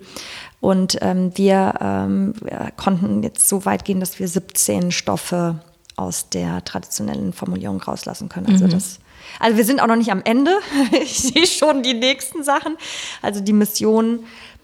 [0.60, 5.60] Und ähm, wir, ähm, wir, konnten jetzt so weit gehen, dass wir 17 Stoffe
[5.96, 8.46] aus der traditionellen Formulierung rauslassen können.
[8.46, 8.70] Also mhm.
[8.70, 8.98] das
[9.38, 10.52] also wir sind auch noch nicht am Ende.
[11.02, 12.76] ich sehe schon die nächsten Sachen.
[13.20, 14.20] Also die Mission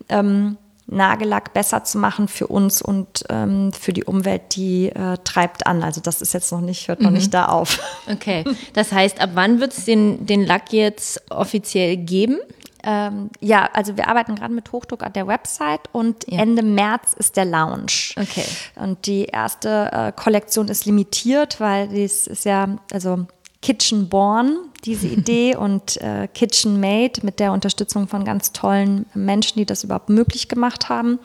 [0.09, 0.57] ähm,
[0.91, 5.83] Nagellack besser zu machen für uns und ähm, für die Umwelt, die äh, treibt an.
[5.83, 7.17] Also das ist jetzt noch nicht, hört noch mhm.
[7.17, 7.79] nicht da auf.
[8.11, 12.39] Okay, das heißt, ab wann wird es den, den Lack jetzt offiziell geben?
[12.83, 16.39] Ähm, ja, also wir arbeiten gerade mit Hochdruck an der Website und ja.
[16.39, 18.15] Ende März ist der Launch.
[18.19, 18.45] Okay.
[18.77, 23.27] Und die erste äh, Kollektion ist limitiert, weil dies ist ja, also
[23.61, 29.59] Kitchen Born, diese Idee, und äh, Kitchen Made mit der Unterstützung von ganz tollen Menschen,
[29.59, 31.19] die das überhaupt möglich gemacht haben.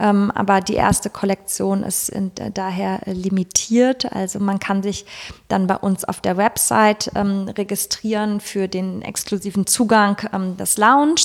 [0.00, 4.10] Ähm, aber die erste Kollektion ist in, äh, daher limitiert.
[4.12, 5.04] Also man kann sich
[5.48, 11.22] dann bei uns auf der Website ähm, registrieren für den exklusiven Zugang ähm, des Lounge.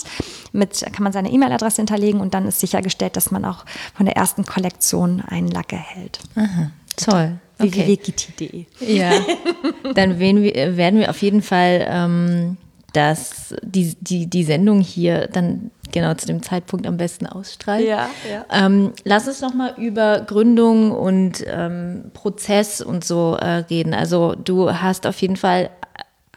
[0.54, 4.16] Mit kann man seine E-Mail-Adresse hinterlegen und dann ist sichergestellt, dass man auch von der
[4.16, 6.20] ersten Kollektion einen Lack erhält.
[6.36, 8.66] Aha, toll www.gitti.de.
[8.80, 9.12] Ja,
[9.96, 12.58] dann wir, werden wir auf jeden Fall ähm,
[12.94, 17.86] das, die, die, die Sendung hier dann genau zu dem Zeitpunkt am besten ausstrahlen.
[17.86, 18.46] Ja, ja.
[18.52, 23.94] Ähm, lass uns noch mal über Gründung und ähm, Prozess und so äh, reden.
[23.94, 25.70] Also du hast auf jeden Fall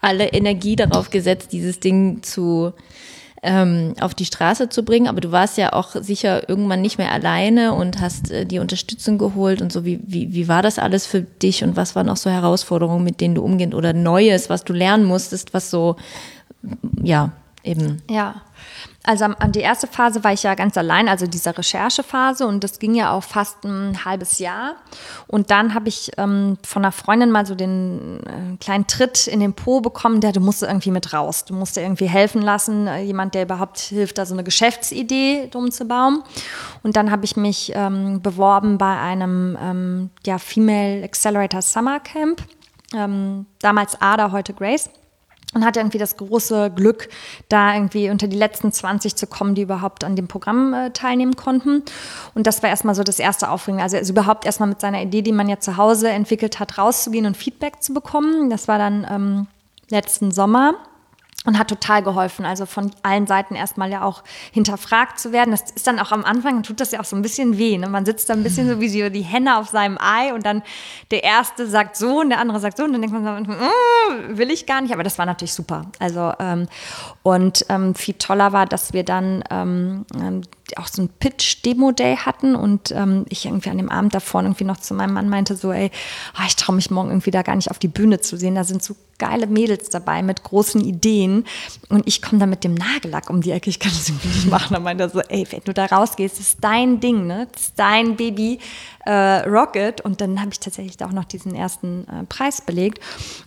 [0.01, 2.73] alle Energie darauf gesetzt, dieses Ding zu
[3.47, 5.07] ähm, auf die Straße zu bringen.
[5.07, 9.17] Aber du warst ja auch sicher irgendwann nicht mehr alleine und hast äh, die Unterstützung
[9.17, 9.85] geholt und so.
[9.85, 13.21] Wie, wie, wie war das alles für dich und was waren auch so Herausforderungen, mit
[13.21, 15.95] denen du umgehst oder Neues, was du lernen musstest, was so,
[17.01, 17.31] ja,
[17.63, 18.01] eben.
[18.09, 18.41] Ja.
[19.07, 22.77] Also an die erste Phase war ich ja ganz allein, also dieser Recherchephase und das
[22.77, 24.75] ging ja auch fast ein halbes Jahr.
[25.27, 29.39] Und dann habe ich ähm, von einer Freundin mal so den äh, kleinen Tritt in
[29.39, 31.45] den Po bekommen, der du musst irgendwie mit raus.
[31.45, 35.47] Du musst dir irgendwie helfen lassen, äh, jemand, der überhaupt hilft, da so eine Geschäftsidee
[35.51, 36.21] drum zu bauen.
[36.83, 42.43] Und dann habe ich mich ähm, beworben bei einem ähm, ja, Female Accelerator Summer Camp.
[42.93, 44.89] Ähm, damals Ada, heute Grace
[45.53, 47.09] und hatte irgendwie das große Glück,
[47.49, 51.35] da irgendwie unter die letzten 20 zu kommen, die überhaupt an dem Programm äh, teilnehmen
[51.35, 51.83] konnten.
[52.35, 53.83] Und das war erstmal so das erste Aufregende.
[53.83, 57.25] Also, also überhaupt erstmal mit seiner Idee, die man ja zu Hause entwickelt hat, rauszugehen
[57.25, 58.49] und Feedback zu bekommen.
[58.49, 59.47] Das war dann ähm,
[59.89, 60.75] letzten Sommer
[61.47, 62.45] und hat total geholfen.
[62.45, 65.51] Also von allen Seiten erstmal ja auch hinterfragt zu werden.
[65.51, 67.77] Das ist dann auch am Anfang, tut das ja auch so ein bisschen weh.
[67.77, 67.87] Ne?
[67.87, 70.61] Man sitzt da ein bisschen so wie so die Henne auf seinem Ei und dann
[71.09, 74.37] der Erste sagt so und der andere sagt so und dann denkt man so, mm,
[74.37, 74.93] will ich gar nicht.
[74.93, 75.85] Aber das war natürlich super.
[75.99, 76.67] Also ähm,
[77.23, 80.41] und ähm, viel toller war, dass wir dann ähm, ähm
[80.75, 84.77] auch so ein Pitch-Demo-Day hatten und ähm, ich irgendwie an dem Abend davor irgendwie noch
[84.77, 85.91] zu meinem Mann meinte so, ey,
[86.37, 88.55] oh, ich traue mich morgen irgendwie da gar nicht auf die Bühne zu sehen.
[88.55, 91.45] Da sind so geile Mädels dabei mit großen Ideen
[91.89, 94.49] und ich komme da mit dem Nagellack um die Ecke, ich kann das irgendwie nicht
[94.49, 94.73] machen.
[94.73, 97.47] Da meinte er so, ey, wenn du da rausgehst, ist dein Ding, ne?
[97.51, 98.59] Das ist dein Baby
[99.05, 102.99] äh, Rocket und dann habe ich tatsächlich da auch noch diesen ersten äh, Preis belegt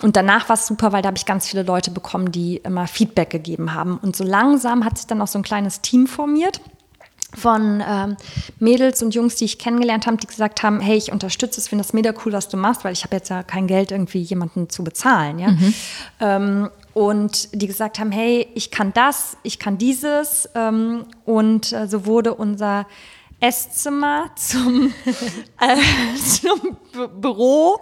[0.03, 2.87] und danach war es super, weil da habe ich ganz viele Leute bekommen, die immer
[2.87, 6.61] Feedback gegeben haben und so langsam hat sich dann auch so ein kleines Team formiert
[7.37, 8.17] von ähm,
[8.59, 11.85] Mädels und Jungs, die ich kennengelernt habe, die gesagt haben, hey, ich unterstütze es, finde
[11.85, 14.69] das mega cool, was du machst, weil ich habe jetzt ja kein Geld, irgendwie jemanden
[14.69, 15.39] zu bezahlen.
[15.39, 15.49] Ja?
[15.49, 15.75] Mhm.
[16.21, 20.49] Ähm, und die gesagt haben, hey, ich kann das, ich kann dieses.
[20.55, 22.87] Ähm, und äh, so wurde unser
[23.41, 24.93] Esszimmer zum,
[25.61, 25.77] äh,
[26.19, 26.77] zum
[27.21, 27.81] Büro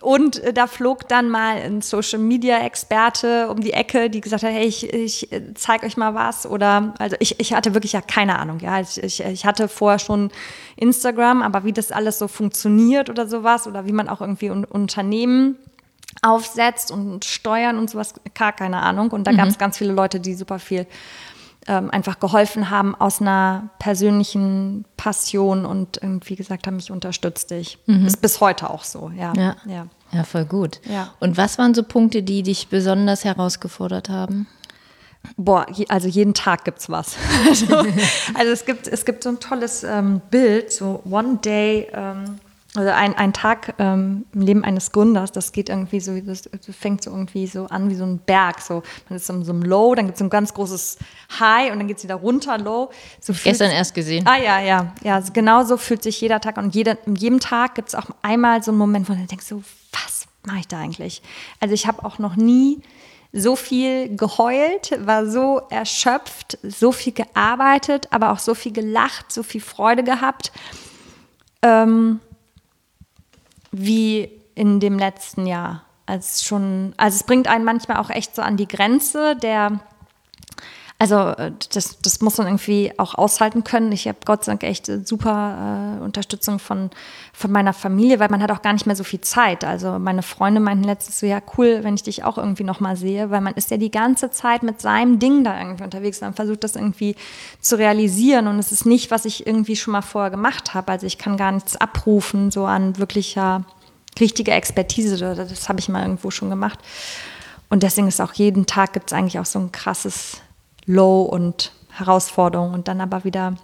[0.00, 4.42] und äh, da flog dann mal ein Social Media Experte um die Ecke, die gesagt
[4.42, 6.46] hat, hey, ich, ich äh, zeig euch mal was.
[6.46, 8.60] Oder also ich, ich hatte wirklich ja keine Ahnung.
[8.60, 10.30] Ja, ich, ich, ich hatte vorher schon
[10.76, 14.64] Instagram, aber wie das alles so funktioniert oder sowas oder wie man auch irgendwie un
[14.64, 15.56] Unternehmen
[16.22, 19.10] aufsetzt und steuern und sowas, gar keine Ahnung.
[19.10, 19.36] Und da mhm.
[19.36, 20.86] gab es ganz viele Leute, die super viel
[21.68, 27.78] ähm, einfach geholfen haben aus einer persönlichen Passion und irgendwie gesagt haben, ich unterstütze dich.
[27.86, 28.06] Mhm.
[28.06, 29.32] Ist bis heute auch so, ja.
[29.36, 29.86] Ja, ja.
[30.10, 30.80] ja voll gut.
[30.84, 31.12] Ja.
[31.20, 34.48] Und was waren so Punkte, die dich besonders herausgefordert haben?
[35.36, 37.16] Boah, also jeden Tag gibt es was.
[37.48, 42.38] also, also, es, gibt, es gibt so ein tolles ähm, Bild, so One Day ähm,
[42.78, 47.02] also ein, ein Tag ähm, im Leben eines Gründers, das geht irgendwie so, das fängt
[47.02, 48.60] so irgendwie so an wie so ein Berg.
[48.60, 50.98] So, man ist in so einem Low, dann gibt es so ein ganz großes
[51.40, 52.90] High und dann geht es wieder runter, Low.
[53.20, 54.24] So Gestern erst gesehen.
[54.28, 54.94] Ah ja, ja.
[55.02, 57.96] Ja, also genau so fühlt sich jeder Tag und jeder, in jedem Tag gibt es
[57.96, 61.20] auch einmal so einen Moment, wo du denkst, so, was mache ich da eigentlich?
[61.58, 62.80] Also ich habe auch noch nie
[63.32, 69.42] so viel geheult, war so erschöpft, so viel gearbeitet, aber auch so viel gelacht, so
[69.42, 70.52] viel Freude gehabt.
[71.62, 72.20] Ähm,
[73.70, 75.84] wie in dem letzten Jahr.
[76.06, 79.80] Also schon, also es bringt einen manchmal auch echt so an die Grenze der,
[81.00, 81.32] also
[81.72, 83.92] das, das muss man irgendwie auch aushalten können.
[83.92, 86.90] Ich habe Gott sei Dank echt super äh, Unterstützung von,
[87.32, 89.62] von meiner Familie, weil man hat auch gar nicht mehr so viel Zeit.
[89.62, 93.30] Also meine Freunde meinten letztes so, ja cool, wenn ich dich auch irgendwie nochmal sehe,
[93.30, 96.64] weil man ist ja die ganze Zeit mit seinem Ding da irgendwie unterwegs und versucht
[96.64, 97.14] das irgendwie
[97.60, 100.90] zu realisieren und es ist nicht, was ich irgendwie schon mal vorher gemacht habe.
[100.90, 103.64] Also ich kann gar nichts abrufen, so an wirklicher
[104.18, 105.16] richtige Expertise.
[105.16, 106.80] Das habe ich mal irgendwo schon gemacht.
[107.70, 110.40] Und deswegen ist auch jeden Tag gibt es eigentlich auch so ein krasses
[110.88, 113.54] Low und Herausforderung und dann aber wieder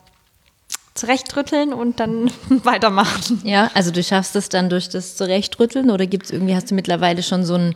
[0.95, 3.41] zurechtrütteln und dann weitermachen.
[3.43, 6.75] Ja, also du schaffst es dann durch das Zurechtrütteln oder gibt es irgendwie, hast du
[6.77, 7.75] mittlerweile schon so einen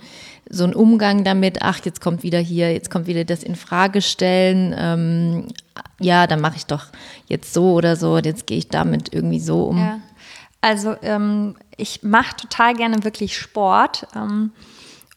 [0.51, 4.01] so einen Umgang damit, ach, jetzt kommt wieder hier, jetzt kommt wieder das in Frage
[4.01, 5.49] stellen, ähm,
[6.01, 6.87] ja, dann mache ich doch
[7.27, 9.79] jetzt so oder so, jetzt gehe ich damit irgendwie so um.
[9.79, 10.01] Ja.
[10.61, 14.07] Also ähm, ich mache total gerne wirklich Sport.
[14.17, 14.53] Ähm,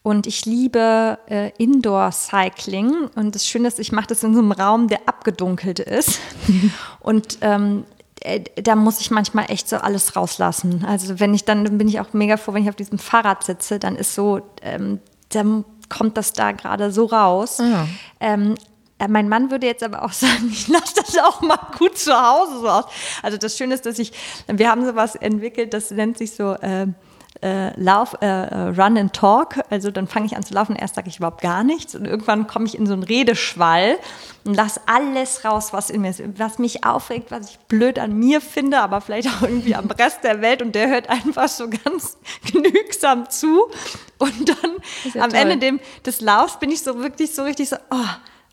[0.02, 3.10] und ich liebe äh, Indoor-Cycling.
[3.14, 6.20] Und das Schöne ist, ich mache das in so einem Raum, der abgedunkelt ist.
[7.00, 7.84] und ähm,
[8.20, 10.84] äh, da muss ich manchmal echt so alles rauslassen.
[10.86, 13.78] Also wenn ich dann, bin ich auch mega froh, wenn ich auf diesem Fahrrad sitze,
[13.78, 17.58] dann ist so, ähm, dann kommt das da gerade so raus.
[17.58, 17.86] Ja.
[18.18, 18.56] Ähm,
[18.98, 22.12] äh, mein Mann würde jetzt aber auch sagen, ich lasse das auch mal gut zu
[22.12, 22.84] Hause so aus.
[23.22, 24.12] Also das Schöne ist, dass ich,
[24.48, 26.86] wir haben sowas entwickelt, das nennt sich so äh,
[27.40, 29.60] äh, Lauf, äh, äh, Run and Talk.
[29.70, 32.46] Also dann fange ich an zu laufen, erst sage ich überhaupt gar nichts und irgendwann
[32.46, 33.98] komme ich in so einen Redeschwall
[34.44, 38.18] und lasse alles raus, was in mir ist, was mich aufregt, was ich blöd an
[38.18, 41.68] mir finde, aber vielleicht auch irgendwie am Rest der Welt und der hört einfach so
[41.68, 42.18] ganz
[42.52, 43.66] genügsam zu
[44.18, 44.72] und dann
[45.14, 45.38] ja am toll.
[45.38, 47.96] Ende dem, des Laufs bin ich so wirklich so richtig so, oh,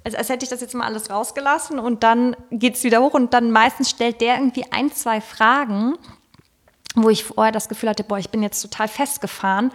[0.03, 3.13] als, als hätte ich das jetzt mal alles rausgelassen und dann geht es wieder hoch
[3.13, 5.97] und dann meistens stellt der irgendwie ein, zwei Fragen,
[6.95, 9.71] wo ich vorher das Gefühl hatte, boah, ich bin jetzt total festgefahren.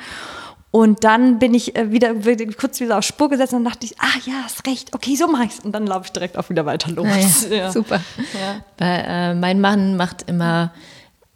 [0.70, 2.14] Und dann bin ich äh, wieder,
[2.58, 5.44] kurz wieder auf Spur gesetzt und dachte ich, ah ja, hast recht, okay, so mache
[5.44, 7.06] ich Und dann laufe ich direkt auch wieder weiter los.
[7.48, 7.70] Ja, ja.
[7.70, 8.00] Super.
[8.32, 8.64] Ja.
[8.78, 10.72] Weil, äh, mein Mann macht immer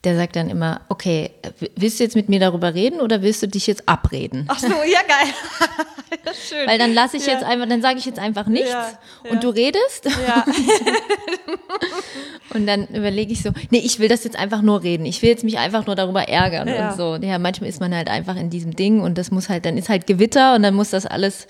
[0.04, 1.30] der sagt dann immer, okay,
[1.74, 4.44] willst du jetzt mit mir darüber reden oder willst du dich jetzt abreden?
[4.46, 5.32] Ach so, ja geil.
[6.48, 6.68] Schön.
[6.68, 7.32] Weil dann lasse ich ja.
[7.32, 8.90] jetzt einfach, dann sage ich jetzt einfach nichts ja,
[9.24, 9.30] ja.
[9.30, 10.04] und du redest.
[10.04, 10.44] Ja.
[12.54, 15.04] und dann überlege ich so, nee, ich will das jetzt einfach nur reden.
[15.04, 17.16] Ich will jetzt mich einfach nur darüber ärgern und so.
[17.16, 19.88] Ja, manchmal ist man halt einfach in diesem Ding und das muss halt, dann ist
[19.88, 21.48] halt Gewitter und dann muss das alles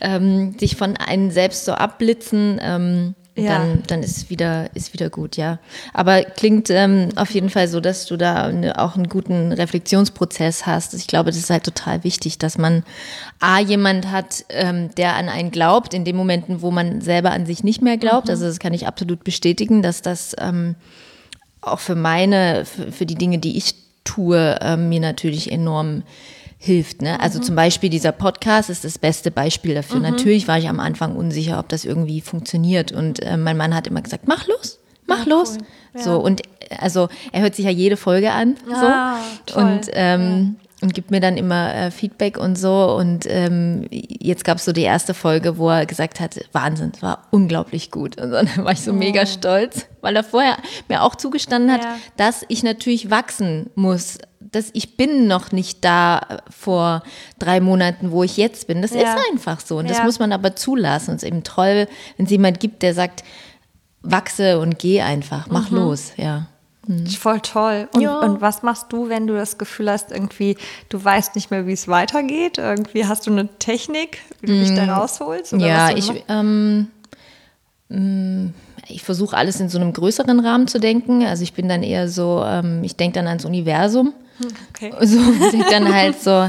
[0.00, 2.60] ähm, sich von einem selbst so abblitzen.
[2.62, 3.58] Ähm, ja.
[3.58, 5.58] dann, dann ist wieder, ist wieder gut, ja.
[5.92, 10.66] Aber klingt ähm, auf jeden Fall so, dass du da eine, auch einen guten Reflexionsprozess
[10.66, 10.94] hast.
[10.94, 12.84] Ich glaube, das ist halt total wichtig, dass man
[13.40, 17.46] A, jemand hat, ähm, der an einen glaubt, in den Momenten, wo man selber an
[17.46, 18.26] sich nicht mehr glaubt.
[18.26, 18.32] Mhm.
[18.32, 20.76] Also das kann ich absolut bestätigen, dass das ähm,
[21.60, 23.74] auch für meine, für, für, die Dinge, die ich
[24.04, 26.02] tue, ähm, mir natürlich enorm
[26.62, 27.00] hilft.
[27.00, 27.18] Ne?
[27.20, 27.42] Also mhm.
[27.42, 29.96] zum Beispiel dieser Podcast ist das beste Beispiel dafür.
[29.96, 30.02] Mhm.
[30.02, 32.92] Natürlich war ich am Anfang unsicher, ob das irgendwie funktioniert.
[32.92, 35.56] Und äh, mein Mann hat immer gesagt, mach los, mach ja, los.
[35.56, 35.66] Cool.
[35.94, 36.02] Ja.
[36.02, 36.42] So, und
[36.78, 38.56] also er hört sich ja jede Folge an.
[38.66, 38.74] So.
[38.74, 39.62] Ah, toll.
[39.64, 42.94] Und ähm, und gibt mir dann immer äh, Feedback und so.
[42.96, 47.02] Und ähm, jetzt gab es so die erste Folge, wo er gesagt hat, Wahnsinn, es
[47.02, 48.18] war unglaublich gut.
[48.20, 48.94] Und dann war ich so oh.
[48.94, 50.56] mega stolz, weil er vorher
[50.88, 51.96] mir auch zugestanden hat, ja.
[52.16, 54.18] dass ich natürlich wachsen muss.
[54.52, 57.02] Dass ich bin noch nicht da vor
[57.38, 58.82] drei Monaten, wo ich jetzt bin.
[58.82, 59.02] Das ja.
[59.02, 59.78] ist einfach so.
[59.78, 61.12] Und das muss man aber zulassen.
[61.12, 61.86] Und es ist eben toll,
[62.16, 63.22] wenn es jemand gibt, der sagt,
[64.02, 65.78] wachse und geh einfach, mach mhm.
[65.78, 66.46] los, ja.
[66.86, 67.06] Mhm.
[67.06, 67.88] Voll toll.
[67.92, 68.18] Und, ja.
[68.20, 70.56] und, was machst du, wenn du das Gefühl hast, irgendwie,
[70.88, 72.58] du weißt nicht mehr, wie es weitergeht?
[72.58, 74.90] Irgendwie hast du eine Technik, wie du dich da mhm.
[74.90, 75.52] rausholst?
[75.52, 76.88] ja, ich, ähm,
[77.88, 78.54] mm,
[78.88, 81.24] ich versuche alles in so einem größeren Rahmen zu denken.
[81.24, 84.14] Also ich bin dann eher so, ähm, ich denke dann ans Universum.
[84.70, 84.92] Okay.
[85.06, 85.18] So,
[85.56, 86.48] ich dann halt so,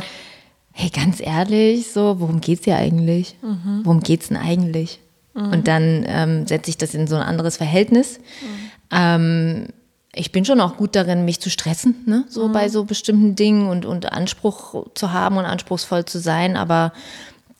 [0.72, 3.36] hey, ganz ehrlich, so, worum geht's hier eigentlich?
[3.42, 3.82] Mhm.
[3.84, 5.00] Worum geht's denn eigentlich?
[5.34, 5.52] Mhm.
[5.52, 8.20] Und dann ähm, setze ich das in so ein anderes Verhältnis.
[8.20, 8.72] Mhm.
[8.92, 9.68] Ähm,
[10.14, 12.26] ich bin schon auch gut darin, mich zu stressen, ne?
[12.28, 12.52] so mhm.
[12.52, 16.58] bei so bestimmten Dingen und, und Anspruch zu haben und anspruchsvoll zu sein.
[16.58, 16.92] Aber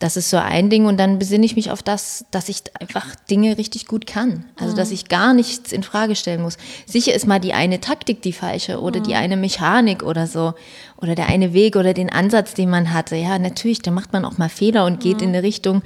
[0.02, 3.14] das ist so ein Ding und dann besinne ich mich auf das, dass ich einfach
[3.30, 4.44] Dinge richtig gut kann.
[4.56, 4.94] Also, dass mhm.
[4.94, 6.56] ich gar nichts in Frage stellen muss.
[6.86, 9.16] Sicher ist mal die eine Taktik die falsche oder die mhm.
[9.16, 10.54] eine Mechanik oder so
[10.96, 13.14] oder der eine Weg oder den Ansatz, den man hatte.
[13.14, 15.82] Ja, natürlich, da macht man auch mal Fehler und geht in eine Richtung,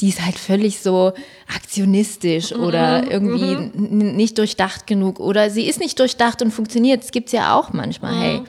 [0.00, 1.12] die ist halt völlig so
[1.54, 7.02] aktionistisch oder irgendwie nicht durchdacht genug oder sie ist nicht durchdacht und funktioniert.
[7.02, 8.14] Das gibt es ja auch manchmal.
[8.14, 8.40] Hey,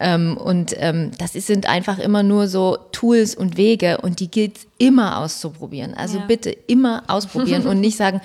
[0.00, 4.58] ähm, und ähm, das sind einfach immer nur so Tools und Wege und die gilt
[4.78, 5.94] immer auszuprobieren.
[5.94, 6.24] Also ja.
[6.26, 8.20] bitte immer ausprobieren und nicht sagen,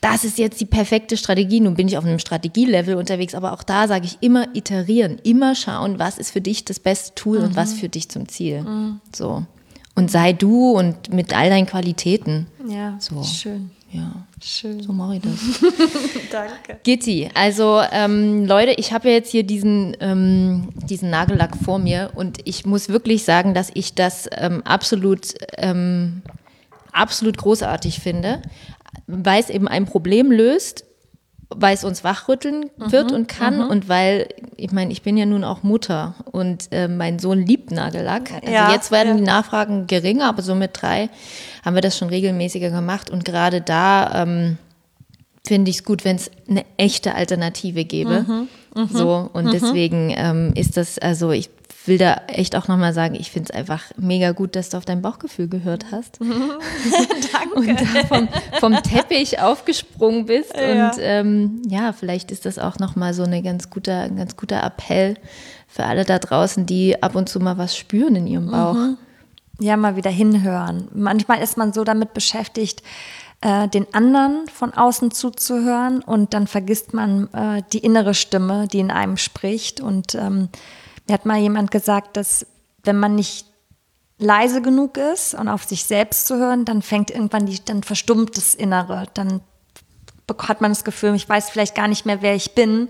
[0.00, 1.60] das ist jetzt die perfekte Strategie.
[1.60, 5.54] Nun bin ich auf einem Strategielevel unterwegs, aber auch da sage ich immer iterieren, immer
[5.54, 7.44] schauen, was ist für dich das beste Tool mhm.
[7.46, 7.78] und was mhm.
[7.78, 8.62] führt dich zum Ziel.
[8.62, 9.00] Mhm.
[9.14, 9.44] So.
[9.96, 12.46] Und sei du und mit all deinen Qualitäten.
[12.68, 13.24] Ja, so.
[13.24, 13.70] schön.
[13.90, 14.82] Ja, schön.
[14.82, 15.60] So mache ich das.
[16.30, 16.78] Danke.
[16.82, 22.10] Gitti, also ähm, Leute, ich habe ja jetzt hier diesen, ähm, diesen Nagellack vor mir
[22.14, 26.22] und ich muss wirklich sagen, dass ich das ähm, absolut, ähm,
[26.92, 28.42] absolut großartig finde,
[29.06, 30.84] weil es eben ein Problem löst,
[31.50, 33.70] weil es uns wachrütteln wird mhm, und kann mhm.
[33.70, 37.70] und weil, ich meine, ich bin ja nun auch Mutter und äh, mein Sohn liebt
[37.70, 38.32] Nagellack.
[38.34, 39.14] Also ja, jetzt werden ja.
[39.16, 41.08] die Nachfragen geringer, aber so mit drei
[41.64, 44.58] haben wir das schon regelmäßiger gemacht und gerade da ähm,
[45.46, 48.24] finde ich es gut, wenn es eine echte Alternative gäbe.
[48.26, 49.50] Mhm, mhm so und mhm.
[49.52, 51.48] deswegen ähm, ist das, also ich
[51.88, 54.84] will da echt auch nochmal sagen, ich finde es einfach mega gut, dass du auf
[54.84, 56.20] dein Bauchgefühl gehört hast.
[56.20, 57.54] Danke.
[57.54, 58.28] Und da vom,
[58.60, 60.54] vom Teppich aufgesprungen bist.
[60.56, 60.90] Ja.
[60.90, 64.62] Und ähm, ja, vielleicht ist das auch nochmal so eine ganz guter, ein ganz guter
[64.62, 65.16] Appell
[65.66, 68.74] für alle da draußen, die ab und zu mal was spüren in ihrem Bauch.
[68.74, 68.96] Mhm.
[69.60, 70.88] Ja, mal wieder hinhören.
[70.94, 72.82] Manchmal ist man so damit beschäftigt,
[73.40, 78.80] äh, den anderen von außen zuzuhören und dann vergisst man äh, die innere Stimme, die
[78.80, 80.48] in einem spricht und ähm,
[81.08, 82.46] mir hat mal jemand gesagt, dass
[82.84, 83.46] wenn man nicht
[84.18, 88.36] leise genug ist und auf sich selbst zu hören, dann fängt irgendwann die, dann verstummt
[88.36, 89.06] das Innere.
[89.14, 89.40] Dann
[90.38, 92.88] hat man das Gefühl, ich weiß vielleicht gar nicht mehr, wer ich bin.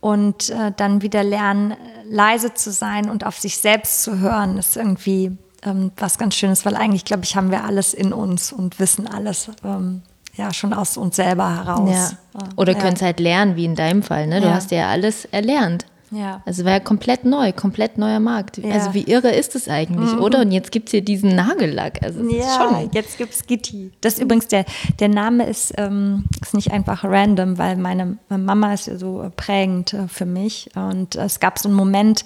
[0.00, 1.76] Und äh, dann wieder lernen,
[2.08, 6.64] leise zu sein und auf sich selbst zu hören, ist irgendwie ähm, was ganz Schönes,
[6.64, 9.50] weil eigentlich, glaube ich, haben wir alles in uns und wissen alles.
[9.62, 10.00] Ähm,
[10.34, 11.90] ja, schon aus uns selber heraus.
[12.34, 12.40] Ja.
[12.56, 12.78] Oder ja.
[12.78, 14.26] können es halt lernen, wie in deinem Fall.
[14.26, 14.40] Ne?
[14.40, 14.54] Du ja.
[14.54, 15.84] hast ja alles erlernt.
[16.10, 16.42] Ja.
[16.44, 18.58] Also war ja komplett neu, komplett neuer Markt.
[18.58, 18.74] Ja.
[18.74, 20.20] Also wie irre ist es eigentlich, mhm.
[20.20, 20.40] oder?
[20.40, 22.02] Und jetzt gibt es hier diesen Nagellack.
[22.02, 22.90] Also ja, schon.
[22.92, 23.92] jetzt gibt es Gitti.
[24.00, 24.64] Das ist übrigens, der,
[24.98, 29.30] der Name ist, ähm, ist nicht einfach random, weil meine, meine Mama ist ja so
[29.36, 30.70] prägend äh, für mich.
[30.74, 32.24] Und äh, es gab so einen Moment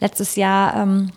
[0.00, 1.10] letztes Jahr, ähm,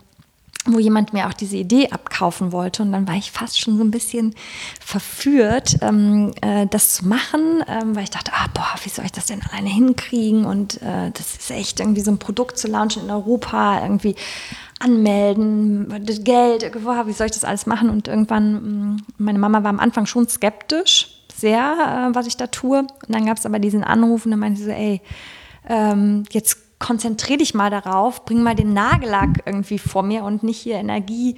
[0.65, 2.81] wo jemand mir auch diese Idee abkaufen wollte.
[2.81, 4.33] Und dann war ich fast schon so ein bisschen
[4.79, 9.11] verführt, ähm, äh, das zu machen, ähm, weil ich dachte, ah, boah, wie soll ich
[9.11, 10.45] das denn alleine hinkriegen?
[10.45, 14.15] Und äh, das ist echt irgendwie so ein Produkt zu launchen in Europa, irgendwie
[14.79, 15.87] anmelden,
[16.23, 17.89] Geld, boah, wie soll ich das alles machen?
[17.89, 18.53] Und irgendwann,
[18.93, 22.79] mm, meine Mama war am Anfang schon skeptisch, sehr, äh, was ich da tue.
[22.79, 25.01] Und dann gab es aber diesen Anruf und dann meinte sie so, ey,
[25.67, 30.59] ähm, jetzt konzentriere dich mal darauf, bring mal den Nagellack irgendwie vor mir und nicht
[30.59, 31.35] hier Energie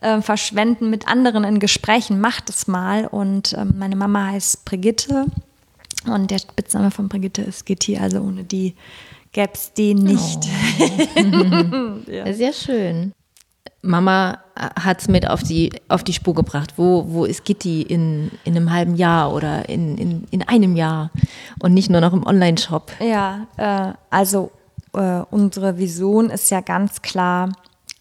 [0.00, 2.20] äh, verschwenden mit anderen in Gesprächen.
[2.20, 3.06] Mach das mal.
[3.06, 5.26] Und ähm, meine Mama heißt Brigitte
[6.06, 8.74] und der Spitzname von Brigitte ist Gitti, also ohne die
[9.32, 10.40] gäbe es den nicht.
[10.78, 12.10] Oh.
[12.10, 12.32] ja.
[12.32, 13.12] Sehr schön.
[13.82, 16.74] Mama hat es mit auf die, auf die Spur gebracht.
[16.76, 21.10] Wo, wo ist Gitti in, in einem halben Jahr oder in, in, in einem Jahr
[21.60, 22.92] und nicht nur noch im Online-Shop?
[23.00, 24.50] Ja, äh, also
[24.96, 27.52] äh, unsere Vision ist ja ganz klar,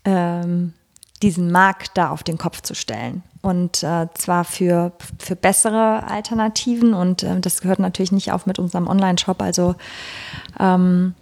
[0.03, 0.73] ähm,
[1.21, 3.23] diesen Markt da auf den Kopf zu stellen.
[3.41, 6.93] Und äh, zwar für, für bessere Alternativen.
[6.93, 9.41] Und äh, das gehört natürlich nicht auf mit unserem Online-Shop.
[9.41, 9.75] Also
[10.60, 11.13] ähm,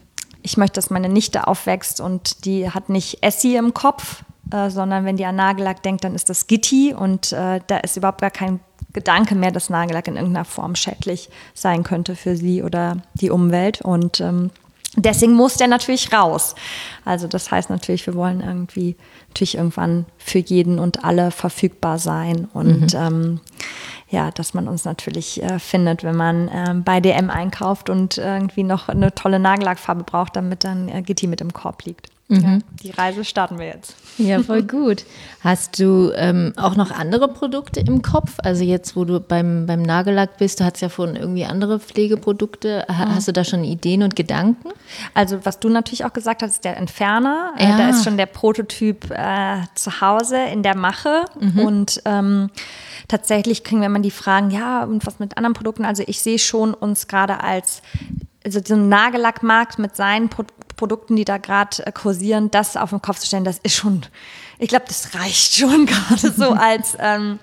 [0.42, 5.06] ich möchte, dass meine Nichte aufwächst und die hat nicht Essie im Kopf, äh, sondern
[5.06, 8.32] wenn die an Nagellack denkt, dann ist das Gitti und äh, da ist überhaupt gar
[8.32, 8.60] kein
[8.94, 13.82] Gedanke mehr, dass Nagellack in irgendeiner Form schädlich sein könnte für sie oder die Umwelt.
[13.82, 14.52] Und ähm,
[14.96, 16.56] deswegen muss der natürlich raus.
[17.06, 18.96] Also das heißt natürlich, wir wollen irgendwie
[19.30, 22.48] natürlich irgendwann für jeden und alle verfügbar sein.
[22.54, 23.00] Und mhm.
[23.00, 23.40] ähm,
[24.10, 28.64] ja, dass man uns natürlich äh, findet, wenn man äh, bei DM einkauft und irgendwie
[28.64, 32.13] noch eine tolle Nagellackfarbe braucht, damit dann äh, Gitti mit im Korb liegt.
[32.30, 32.42] Mhm.
[32.42, 33.96] Ja, die Reise starten wir jetzt.
[34.18, 35.06] Ja, voll gut.
[35.42, 38.36] Hast du ähm, auch noch andere Produkte im Kopf?
[38.38, 42.86] Also jetzt, wo du beim, beim Nagellack bist, du hast ja vorhin irgendwie andere Pflegeprodukte.
[42.88, 43.16] Ha, mhm.
[43.16, 44.70] Hast du da schon Ideen und Gedanken?
[45.14, 47.54] Also was du natürlich auch gesagt hast, ist der Entferner.
[47.58, 47.78] Äh, ja.
[47.78, 51.26] da ist schon der Prototyp äh, zu Hause in der Mache.
[51.40, 51.60] Mhm.
[51.60, 52.50] Und ähm,
[53.10, 55.84] tatsächlich kriegen wir immer die Fragen, ja, und was mit anderen Produkten?
[55.84, 57.82] Also ich sehe schon uns gerade als
[58.46, 60.44] also so ein Nagellackmarkt mit seinen Pro
[60.76, 64.04] Produkten, die da gerade äh, kursieren, das auf den Kopf zu stellen, das ist schon,
[64.60, 67.40] ich glaube, das reicht schon gerade so als ähm,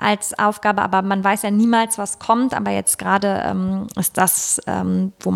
[0.00, 2.54] als Aufgabe, aber man weiß ja niemals, was kommt.
[2.54, 5.30] Aber jetzt gerade ähm, ist das, ähm, wo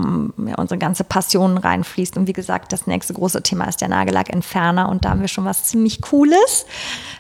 [0.47, 2.17] ja, unsere ganze Passion reinfließt.
[2.17, 4.89] Und wie gesagt, das nächste große Thema ist der Nagellackentferner.
[4.89, 6.65] Und da haben wir schon was ziemlich Cooles,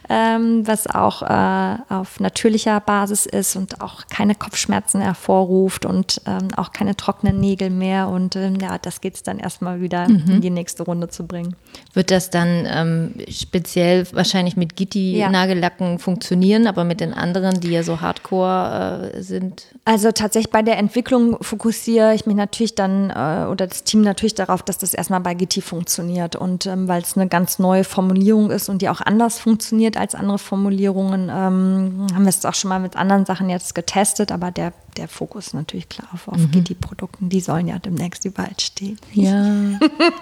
[0.08, 6.48] ähm, was auch äh, auf natürlicher Basis ist und auch keine Kopfschmerzen hervorruft und ähm,
[6.56, 8.08] auch keine trockenen Nägel mehr.
[8.08, 10.24] Und ähm, ja, das geht es dann erstmal wieder mhm.
[10.28, 11.56] in die nächste Runde zu bringen.
[11.92, 15.98] Wird das dann ähm, speziell wahrscheinlich mit Gitti-Nagellacken ja.
[15.98, 19.66] funktionieren, aber mit den anderen anderen, die ja so hardcore äh, sind?
[19.84, 24.34] Also tatsächlich bei der Entwicklung fokussiere ich mich natürlich dann äh, oder das Team natürlich
[24.34, 26.36] darauf, dass das erstmal bei GT funktioniert.
[26.36, 30.14] Und ähm, weil es eine ganz neue Formulierung ist und die auch anders funktioniert als
[30.14, 34.50] andere Formulierungen, ähm, haben wir es auch schon mal mit anderen Sachen jetzt getestet, aber
[34.50, 36.50] der der Fokus natürlich klar auf, auf mhm.
[36.50, 37.28] GT-Produkten.
[37.28, 38.98] Die sollen ja demnächst überall stehen.
[39.12, 39.78] Ja.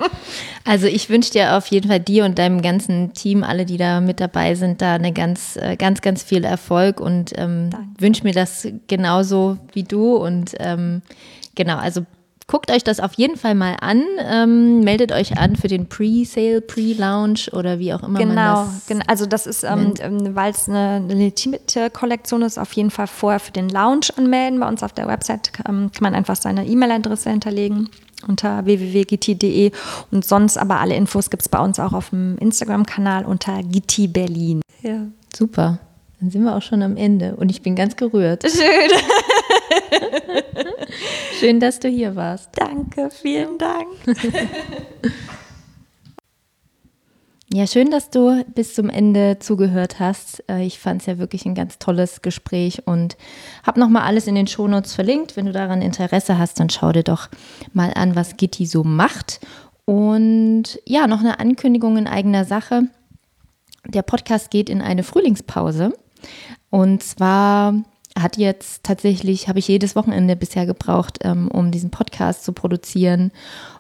[0.65, 4.01] also ich wünsche dir auf jeden Fall dir und deinem ganzen Team, alle, die da
[4.01, 8.35] mit dabei sind, da eine ganz, äh, ganz, ganz viel Erfolg und ähm, wünsche mir
[8.35, 10.17] das genauso wie du.
[10.17, 11.03] Und ähm,
[11.55, 12.05] genau, also
[12.53, 14.05] guckt euch das auf jeden Fall mal an.
[14.19, 18.87] Ähm, meldet euch an für den Pre-Sale, Pre-Launch oder wie auch immer genau, man das
[18.89, 19.95] Genau, also das ist, ähm,
[20.35, 24.61] weil es eine, eine Limit-Kollektion ist, auf jeden Fall vorher für den Launch anmelden.
[24.61, 27.89] Bei uns auf der Website ähm, kann man einfach seine E-Mail-Adresse hinterlegen
[28.29, 29.73] unter www.gitti.de
[30.11, 34.09] und sonst aber alle Infos gibt es bei uns auch auf dem Instagram-Kanal unter Gitti
[34.09, 34.61] Berlin.
[34.83, 35.07] Ja.
[35.35, 35.79] Super.
[36.21, 38.45] Dann sind wir auch schon am Ende und ich bin ganz gerührt.
[38.45, 38.91] Schön.
[41.41, 42.51] Schön, dass du hier warst.
[42.55, 43.89] Danke, vielen Dank.
[47.55, 50.43] Ja, schön, dass du bis zum Ende zugehört hast.
[50.49, 53.19] Äh, ich fand es ja wirklich ein ganz tolles Gespräch und
[53.63, 55.37] habe nochmal alles in den Shownotes verlinkt.
[55.37, 57.29] Wenn du daran Interesse hast, dann schau dir doch
[57.75, 59.41] mal an, was Gitti so macht.
[59.85, 62.85] Und ja, noch eine Ankündigung in eigener Sache.
[63.87, 65.93] Der Podcast geht in eine Frühlingspause.
[66.71, 67.75] Und zwar
[68.19, 73.33] hat jetzt tatsächlich, habe ich jedes Wochenende bisher gebraucht, ähm, um diesen Podcast zu produzieren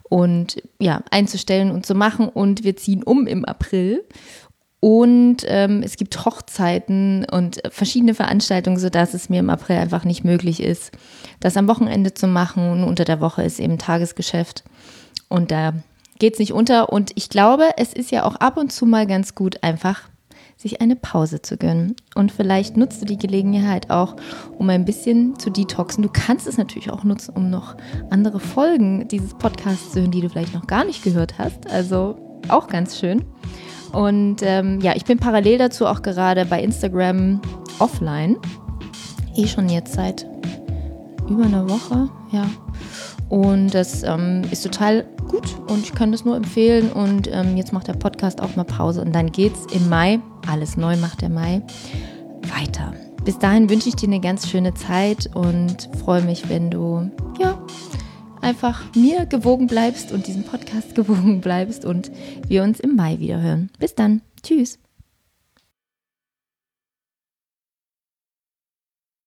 [0.02, 2.28] und ja, einzustellen und zu machen.
[2.28, 4.04] Und wir ziehen um im April.
[4.80, 10.24] Und ähm, es gibt Hochzeiten und verschiedene Veranstaltungen, sodass es mir im April einfach nicht
[10.24, 10.90] möglich ist,
[11.38, 12.68] das am Wochenende zu machen.
[12.70, 14.64] Und unter der Woche ist eben Tagesgeschäft.
[15.28, 15.74] Und da
[16.18, 16.92] geht es nicht unter.
[16.92, 20.08] Und ich glaube, es ist ja auch ab und zu mal ganz gut, einfach
[20.62, 21.96] sich eine Pause zu gönnen.
[22.14, 24.16] Und vielleicht nutzt du die Gelegenheit auch,
[24.56, 26.02] um ein bisschen zu detoxen.
[26.02, 27.76] Du kannst es natürlich auch nutzen, um noch
[28.10, 31.68] andere Folgen dieses Podcasts zu hören, die du vielleicht noch gar nicht gehört hast.
[31.70, 32.16] Also
[32.48, 33.24] auch ganz schön.
[33.92, 37.40] Und ähm, ja, ich bin parallel dazu auch gerade bei Instagram
[37.78, 38.38] offline.
[39.36, 40.26] Eh schon jetzt seit
[41.28, 42.46] über einer Woche, ja.
[43.28, 46.92] Und das ähm, ist total gut und ich kann das nur empfehlen.
[46.92, 50.76] Und ähm, jetzt macht der Podcast auch mal Pause und dann geht's im Mai, alles
[50.76, 51.62] neu macht der Mai,
[52.42, 52.92] weiter.
[53.24, 57.10] Bis dahin wünsche ich dir eine ganz schöne Zeit und freue mich, wenn du
[57.40, 57.58] ja
[58.40, 62.12] einfach mir gewogen bleibst und diesem Podcast gewogen bleibst und
[62.46, 63.70] wir uns im Mai wieder hören.
[63.78, 64.20] Bis dann.
[64.42, 64.78] Tschüss.